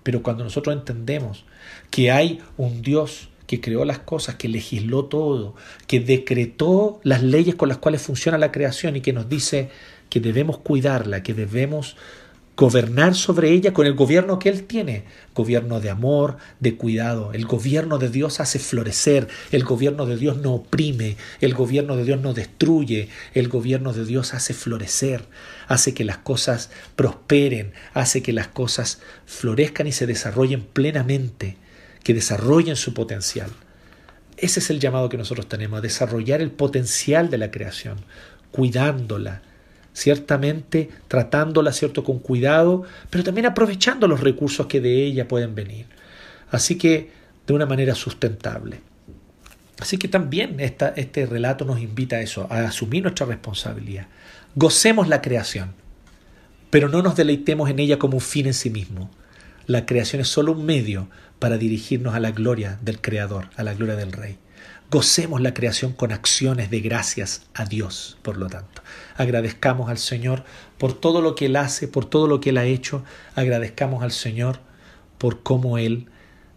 Pero 0.03 0.23
cuando 0.23 0.45
nosotros 0.45 0.77
entendemos 0.77 1.45
que 1.91 2.11
hay 2.11 2.43
un 2.59 2.83
Dios 2.83 3.31
que 3.47 3.61
creó 3.61 3.85
las 3.85 3.99
cosas, 4.01 4.37
que 4.37 4.49
legisló 4.49 5.07
todo, 5.07 5.55
que 5.87 6.01
decretó 6.01 7.01
las 7.03 7.23
leyes 7.23 7.55
con 7.55 7.69
las 7.69 7.79
cuales 7.79 8.03
funciona 8.03 8.39
la 8.39 8.53
creación 8.53 8.97
y 8.97 9.01
que 9.01 9.13
nos 9.13 9.29
dice 9.29 9.71
que 10.11 10.21
debemos 10.21 10.59
cuidarla, 10.59 11.23
que 11.23 11.35
debemos 11.35 11.97
gobernar 12.57 13.15
sobre 13.15 13.51
ella 13.51 13.73
con 13.73 13.87
el 13.87 13.95
gobierno 13.95 14.39
que 14.39 14.49
Él 14.49 14.65
tiene, 14.65 15.05
gobierno 15.35 15.81
de 15.81 15.91
amor, 15.91 16.37
de 16.61 16.77
cuidado. 16.77 17.33
El 17.33 17.47
gobierno 17.47 17.99
de 17.99 18.09
Dios 18.09 18.39
hace 18.41 18.59
florecer, 18.59 19.29
el 19.51 19.65
gobierno 19.65 20.07
de 20.07 20.17
Dios 20.17 20.39
no 20.39 20.55
oprime, 20.55 21.17
el 21.41 21.55
gobierno 21.55 21.97
de 21.97 22.05
Dios 22.05 22.21
no 22.21 22.33
destruye, 22.33 23.09
el 23.33 23.49
gobierno 23.49 23.93
de 23.93 24.05
Dios 24.05 24.35
hace 24.35 24.55
florecer, 24.55 25.25
hace 25.67 25.95
que 25.95 26.05
las 26.05 26.19
cosas 26.19 26.71
prosperen, 26.95 27.73
hace 27.93 28.23
que 28.23 28.33
las 28.33 28.49
cosas 28.49 29.01
florezcan 29.27 29.87
y 29.87 29.93
se 29.93 30.07
desarrollen 30.07 30.63
plenamente 30.63 31.57
que 32.05 32.15
desarrollen 32.15 32.77
su 32.77 32.95
potencial. 32.95 33.51
Ese 34.37 34.61
es 34.61 34.71
el 34.71 34.79
llamado 34.79 35.09
que 35.09 35.17
nosotros 35.17 35.49
tenemos, 35.49 35.79
a 35.79 35.83
desarrollar 35.83 36.41
el 36.41 36.53
potencial 36.53 37.31
de 37.31 37.39
la 37.39 37.51
creación, 37.51 37.97
cuidándola, 38.53 39.43
ciertamente 39.95 40.91
tratándola 41.09 41.73
cierto 41.73 42.05
con 42.05 42.19
cuidado, 42.19 42.83
pero 43.09 43.25
también 43.25 43.47
aprovechando 43.47 44.07
los 44.07 44.21
recursos 44.21 44.67
que 44.67 44.81
de 44.81 45.05
ella 45.05 45.27
pueden 45.27 45.55
venir. 45.55 45.87
Así 46.51 46.77
que 46.77 47.11
de 47.47 47.55
una 47.55 47.65
manera 47.65 47.95
sustentable. 47.95 48.81
Así 49.81 49.97
que 49.97 50.09
también 50.09 50.61
esta, 50.61 50.89
este 50.97 51.27
relato 51.27 51.65
nos 51.65 51.81
invita 51.81 52.17
a 52.17 52.21
eso, 52.21 52.47
a 52.51 52.61
asumir 52.61 53.03
nuestra 53.03 53.27
responsabilidad. 53.27 54.09
Gocemos 54.55 55.09
la 55.09 55.23
creación, 55.23 55.73
pero 56.71 56.89
no 56.89 57.03
nos 57.03 57.17
deleitemos 57.17 57.71
en 57.71 57.79
ella 57.79 57.99
como 57.99 58.17
un 58.17 58.21
fin 58.21 58.47
en 58.47 58.55
sí 58.55 58.71
mismo. 58.71 59.11
La 59.67 59.87
creación 59.87 60.21
es 60.21 60.29
solo 60.29 60.53
un 60.53 60.67
medio 60.67 61.09
para 61.39 61.57
dirigirnos 61.59 62.15
a 62.15 62.21
la 62.21 62.31
gloria 62.31 62.79
del 62.83 63.01
Creador, 63.01 63.49
a 63.57 63.63
la 63.63 63.75
gloria 63.75 63.97
del 63.97 64.13
Rey. 64.13 64.39
Gocemos 64.91 65.41
la 65.41 65.55
creación 65.55 65.93
con 65.93 66.13
acciones 66.13 66.71
de 66.71 66.81
gracias 66.81 67.43
a 67.55 67.65
Dios, 67.65 68.17
por 68.23 68.37
lo 68.37 68.49
tanto. 68.49 68.83
Agradezcamos 69.17 69.91
al 69.91 69.99
Señor 69.99 70.45
por 70.79 70.93
todo 70.93 71.21
lo 71.21 71.35
que 71.35 71.47
Él 71.47 71.57
hace, 71.57 71.89
por 71.89 72.05
todo 72.05 72.29
lo 72.29 72.41
que 72.41 72.51
Él 72.51 72.59
ha 72.59 72.65
hecho. 72.65 73.03
Agradezcamos 73.35 74.03
al 74.03 74.13
Señor 74.13 74.61
por 75.19 75.43
cómo 75.43 75.79
Él 75.79 76.07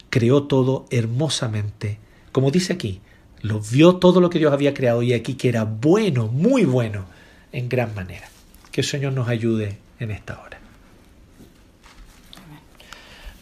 creó 0.09 0.43
todo 0.43 0.86
hermosamente. 0.91 1.99
Como 2.32 2.51
dice 2.51 2.73
aquí, 2.73 3.01
lo 3.41 3.59
vio 3.59 3.95
todo 3.95 4.21
lo 4.21 4.30
que 4.30 4.39
Dios 4.39 4.53
había 4.53 4.73
creado 4.73 5.01
y 5.03 5.13
aquí 5.13 5.36
que 5.36 5.49
era 5.49 5.63
bueno, 5.63 6.28
muy 6.28 6.65
bueno, 6.65 7.05
en 7.51 7.69
gran 7.69 7.95
manera. 7.95 8.28
Que 8.71 8.82
el 8.82 8.88
Señor 8.88 9.13
nos 9.13 9.28
ayude 9.28 9.78
en 9.99 10.11
esta 10.11 10.39
hora. 10.41 10.59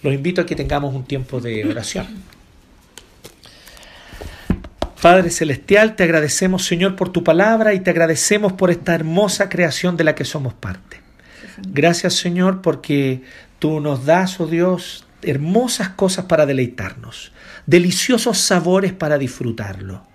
Los 0.02 0.14
invito 0.14 0.42
a 0.42 0.46
que 0.46 0.56
tengamos 0.56 0.94
un 0.94 1.04
tiempo 1.04 1.42
de 1.42 1.66
oración. 1.68 2.08
Padre 5.06 5.30
Celestial, 5.30 5.96
te 5.96 6.02
agradecemos 6.02 6.66
Señor 6.66 6.96
por 6.96 7.10
tu 7.10 7.24
palabra 7.24 7.76
y 7.76 7.80
te 7.80 7.92
agradecemos 7.92 8.54
por 8.54 8.72
esta 8.72 8.96
hermosa 8.96 9.50
creación 9.50 9.98
de 9.98 10.04
la 10.04 10.16
que 10.16 10.26
somos 10.26 10.56
parte. 10.56 11.00
Gracias 11.68 12.16
Señor 12.16 12.64
porque 12.64 13.22
tú 13.60 13.82
nos 13.82 14.08
das, 14.08 14.40
oh 14.40 14.48
Dios, 14.48 15.06
hermosas 15.22 15.90
cosas 15.90 16.26
para 16.26 16.48
deleitarnos, 16.48 17.34
deliciosos 17.68 18.40
sabores 18.40 18.94
para 18.94 19.20
disfrutarlo. 19.20 20.08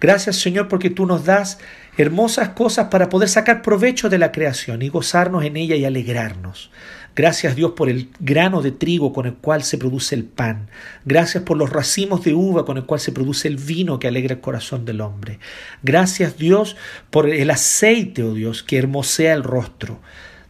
Gracias 0.00 0.36
Señor 0.36 0.68
porque 0.68 0.88
tú 0.88 1.04
nos 1.04 1.26
das 1.26 1.58
hermosas 1.98 2.48
cosas 2.48 2.88
para 2.88 3.10
poder 3.10 3.28
sacar 3.28 3.60
provecho 3.60 4.08
de 4.08 4.16
la 4.16 4.32
creación 4.32 4.80
y 4.80 4.88
gozarnos 4.88 5.44
en 5.44 5.58
ella 5.58 5.76
y 5.76 5.84
alegrarnos. 5.84 6.70
Gracias 7.16 7.56
Dios 7.56 7.72
por 7.72 7.88
el 7.88 8.10
grano 8.20 8.62
de 8.62 8.70
trigo 8.70 9.12
con 9.12 9.26
el 9.26 9.34
cual 9.34 9.62
se 9.62 9.78
produce 9.78 10.14
el 10.14 10.24
pan. 10.24 10.68
Gracias 11.04 11.42
por 11.44 11.56
los 11.56 11.70
racimos 11.70 12.24
de 12.24 12.34
uva 12.34 12.64
con 12.64 12.76
el 12.76 12.84
cual 12.84 13.00
se 13.00 13.12
produce 13.12 13.48
el 13.48 13.56
vino 13.56 13.98
que 13.98 14.08
alegra 14.08 14.34
el 14.34 14.40
corazón 14.40 14.84
del 14.84 15.00
hombre. 15.00 15.38
Gracias 15.82 16.36
Dios 16.36 16.76
por 17.10 17.28
el 17.28 17.50
aceite, 17.50 18.22
oh 18.22 18.34
Dios, 18.34 18.62
que 18.62 18.78
hermosea 18.78 19.34
el 19.34 19.42
rostro. 19.42 20.00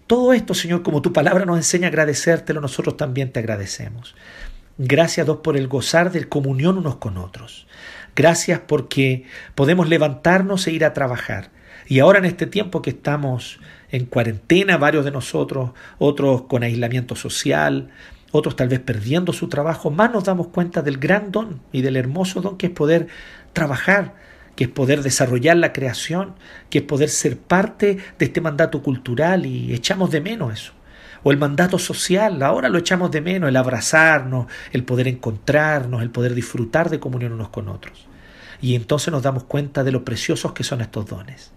Todo 0.06 0.32
esto, 0.32 0.54
Señor, 0.54 0.82
como 0.82 1.02
tu 1.02 1.12
palabra 1.12 1.44
nos 1.44 1.56
enseña 1.56 1.86
a 1.86 1.88
agradecértelo, 1.88 2.60
nosotros 2.60 2.96
también 2.96 3.32
te 3.32 3.40
agradecemos. 3.40 4.14
Gracias 4.76 5.26
Dios 5.26 5.38
por 5.42 5.56
el 5.56 5.68
gozar 5.68 6.10
de 6.10 6.28
comunión 6.28 6.78
unos 6.78 6.96
con 6.96 7.16
otros. 7.16 7.66
Gracias 8.16 8.60
porque 8.66 9.24
podemos 9.54 9.88
levantarnos 9.88 10.66
e 10.66 10.72
ir 10.72 10.84
a 10.84 10.92
trabajar. 10.92 11.50
Y 11.86 12.00
ahora 12.00 12.18
en 12.18 12.24
este 12.24 12.46
tiempo 12.46 12.82
que 12.82 12.90
estamos 12.90 13.60
en 13.90 14.06
cuarentena, 14.06 14.76
varios 14.76 15.04
de 15.04 15.10
nosotros, 15.10 15.70
otros 15.98 16.42
con 16.42 16.62
aislamiento 16.62 17.16
social, 17.16 17.90
otros 18.32 18.56
tal 18.56 18.68
vez 18.68 18.80
perdiendo 18.80 19.32
su 19.32 19.48
trabajo, 19.48 19.90
más 19.90 20.12
nos 20.12 20.24
damos 20.24 20.48
cuenta 20.48 20.82
del 20.82 20.98
gran 20.98 21.32
don 21.32 21.60
y 21.72 21.82
del 21.82 21.96
hermoso 21.96 22.40
don 22.40 22.56
que 22.56 22.66
es 22.66 22.72
poder 22.72 23.08
trabajar, 23.52 24.14
que 24.54 24.64
es 24.64 24.70
poder 24.70 25.02
desarrollar 25.02 25.56
la 25.56 25.72
creación, 25.72 26.34
que 26.68 26.78
es 26.78 26.84
poder 26.84 27.08
ser 27.08 27.38
parte 27.38 27.98
de 28.18 28.24
este 28.24 28.40
mandato 28.40 28.82
cultural 28.82 29.46
y 29.46 29.74
echamos 29.74 30.10
de 30.10 30.20
menos 30.20 30.52
eso. 30.52 30.72
O 31.22 31.32
el 31.32 31.38
mandato 31.38 31.78
social, 31.78 32.42
ahora 32.42 32.68
lo 32.68 32.78
echamos 32.78 33.10
de 33.10 33.20
menos, 33.20 33.48
el 33.48 33.56
abrazarnos, 33.56 34.46
el 34.72 34.84
poder 34.84 35.06
encontrarnos, 35.06 36.02
el 36.02 36.10
poder 36.10 36.34
disfrutar 36.34 36.88
de 36.88 37.00
comunión 37.00 37.32
unos 37.32 37.50
con 37.50 37.68
otros. 37.68 38.06
Y 38.62 38.74
entonces 38.74 39.12
nos 39.12 39.22
damos 39.22 39.44
cuenta 39.44 39.84
de 39.84 39.92
lo 39.92 40.04
preciosos 40.04 40.52
que 40.52 40.64
son 40.64 40.80
estos 40.80 41.06
dones. 41.06 41.52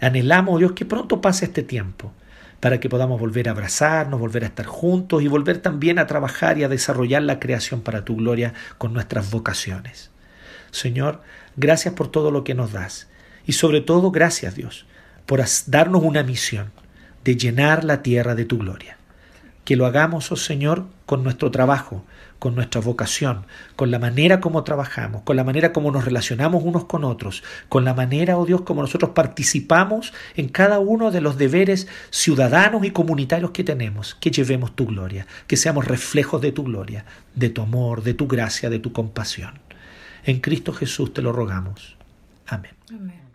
Anhelamos, 0.00 0.58
Dios, 0.58 0.72
que 0.72 0.84
pronto 0.84 1.20
pase 1.20 1.46
este 1.46 1.62
tiempo 1.62 2.12
para 2.60 2.80
que 2.80 2.88
podamos 2.88 3.20
volver 3.20 3.48
a 3.48 3.52
abrazarnos, 3.52 4.18
volver 4.18 4.44
a 4.44 4.48
estar 4.48 4.66
juntos 4.66 5.22
y 5.22 5.28
volver 5.28 5.58
también 5.58 5.98
a 5.98 6.06
trabajar 6.06 6.58
y 6.58 6.64
a 6.64 6.68
desarrollar 6.68 7.22
la 7.22 7.38
creación 7.38 7.80
para 7.80 8.04
tu 8.04 8.16
gloria 8.16 8.54
con 8.78 8.92
nuestras 8.92 9.30
vocaciones. 9.30 10.10
Señor, 10.70 11.22
gracias 11.56 11.94
por 11.94 12.08
todo 12.08 12.30
lo 12.30 12.44
que 12.44 12.54
nos 12.54 12.72
das 12.72 13.08
y 13.46 13.52
sobre 13.52 13.80
todo 13.80 14.10
gracias 14.10 14.54
Dios 14.54 14.86
por 15.26 15.42
darnos 15.66 16.02
una 16.02 16.22
misión 16.22 16.70
de 17.22 17.36
llenar 17.36 17.84
la 17.84 18.02
tierra 18.02 18.34
de 18.34 18.44
tu 18.44 18.58
gloria. 18.58 18.96
Que 19.64 19.76
lo 19.76 19.84
hagamos, 19.84 20.32
oh 20.32 20.36
Señor, 20.36 20.86
con 21.04 21.22
nuestro 21.22 21.50
trabajo, 21.50 22.04
con 22.38 22.54
nuestra 22.54 22.80
vocación, 22.80 23.46
con 23.76 23.90
la 23.90 23.98
manera 23.98 24.40
como 24.40 24.64
trabajamos, 24.64 25.22
con 25.22 25.36
la 25.36 25.44
manera 25.44 25.72
como 25.72 25.90
nos 25.90 26.04
relacionamos 26.04 26.62
unos 26.64 26.84
con 26.84 27.04
otros, 27.04 27.42
con 27.68 27.84
la 27.84 27.94
manera, 27.94 28.38
oh 28.38 28.46
Dios, 28.46 28.62
como 28.62 28.82
nosotros 28.82 29.12
participamos 29.12 30.12
en 30.36 30.48
cada 30.48 30.78
uno 30.78 31.10
de 31.10 31.20
los 31.20 31.36
deberes 31.36 31.88
ciudadanos 32.10 32.84
y 32.84 32.90
comunitarios 32.90 33.50
que 33.50 33.64
tenemos, 33.64 34.14
que 34.14 34.30
llevemos 34.30 34.74
tu 34.74 34.86
gloria, 34.86 35.26
que 35.46 35.56
seamos 35.56 35.86
reflejos 35.86 36.40
de 36.40 36.52
tu 36.52 36.64
gloria, 36.64 37.04
de 37.34 37.50
tu 37.50 37.62
amor, 37.62 38.02
de 38.02 38.14
tu 38.14 38.28
gracia, 38.28 38.70
de 38.70 38.78
tu 38.78 38.92
compasión. 38.92 39.58
En 40.24 40.40
Cristo 40.40 40.72
Jesús 40.72 41.12
te 41.12 41.22
lo 41.22 41.32
rogamos. 41.32 41.96
Amén. 42.46 42.72
Amén. 42.90 43.27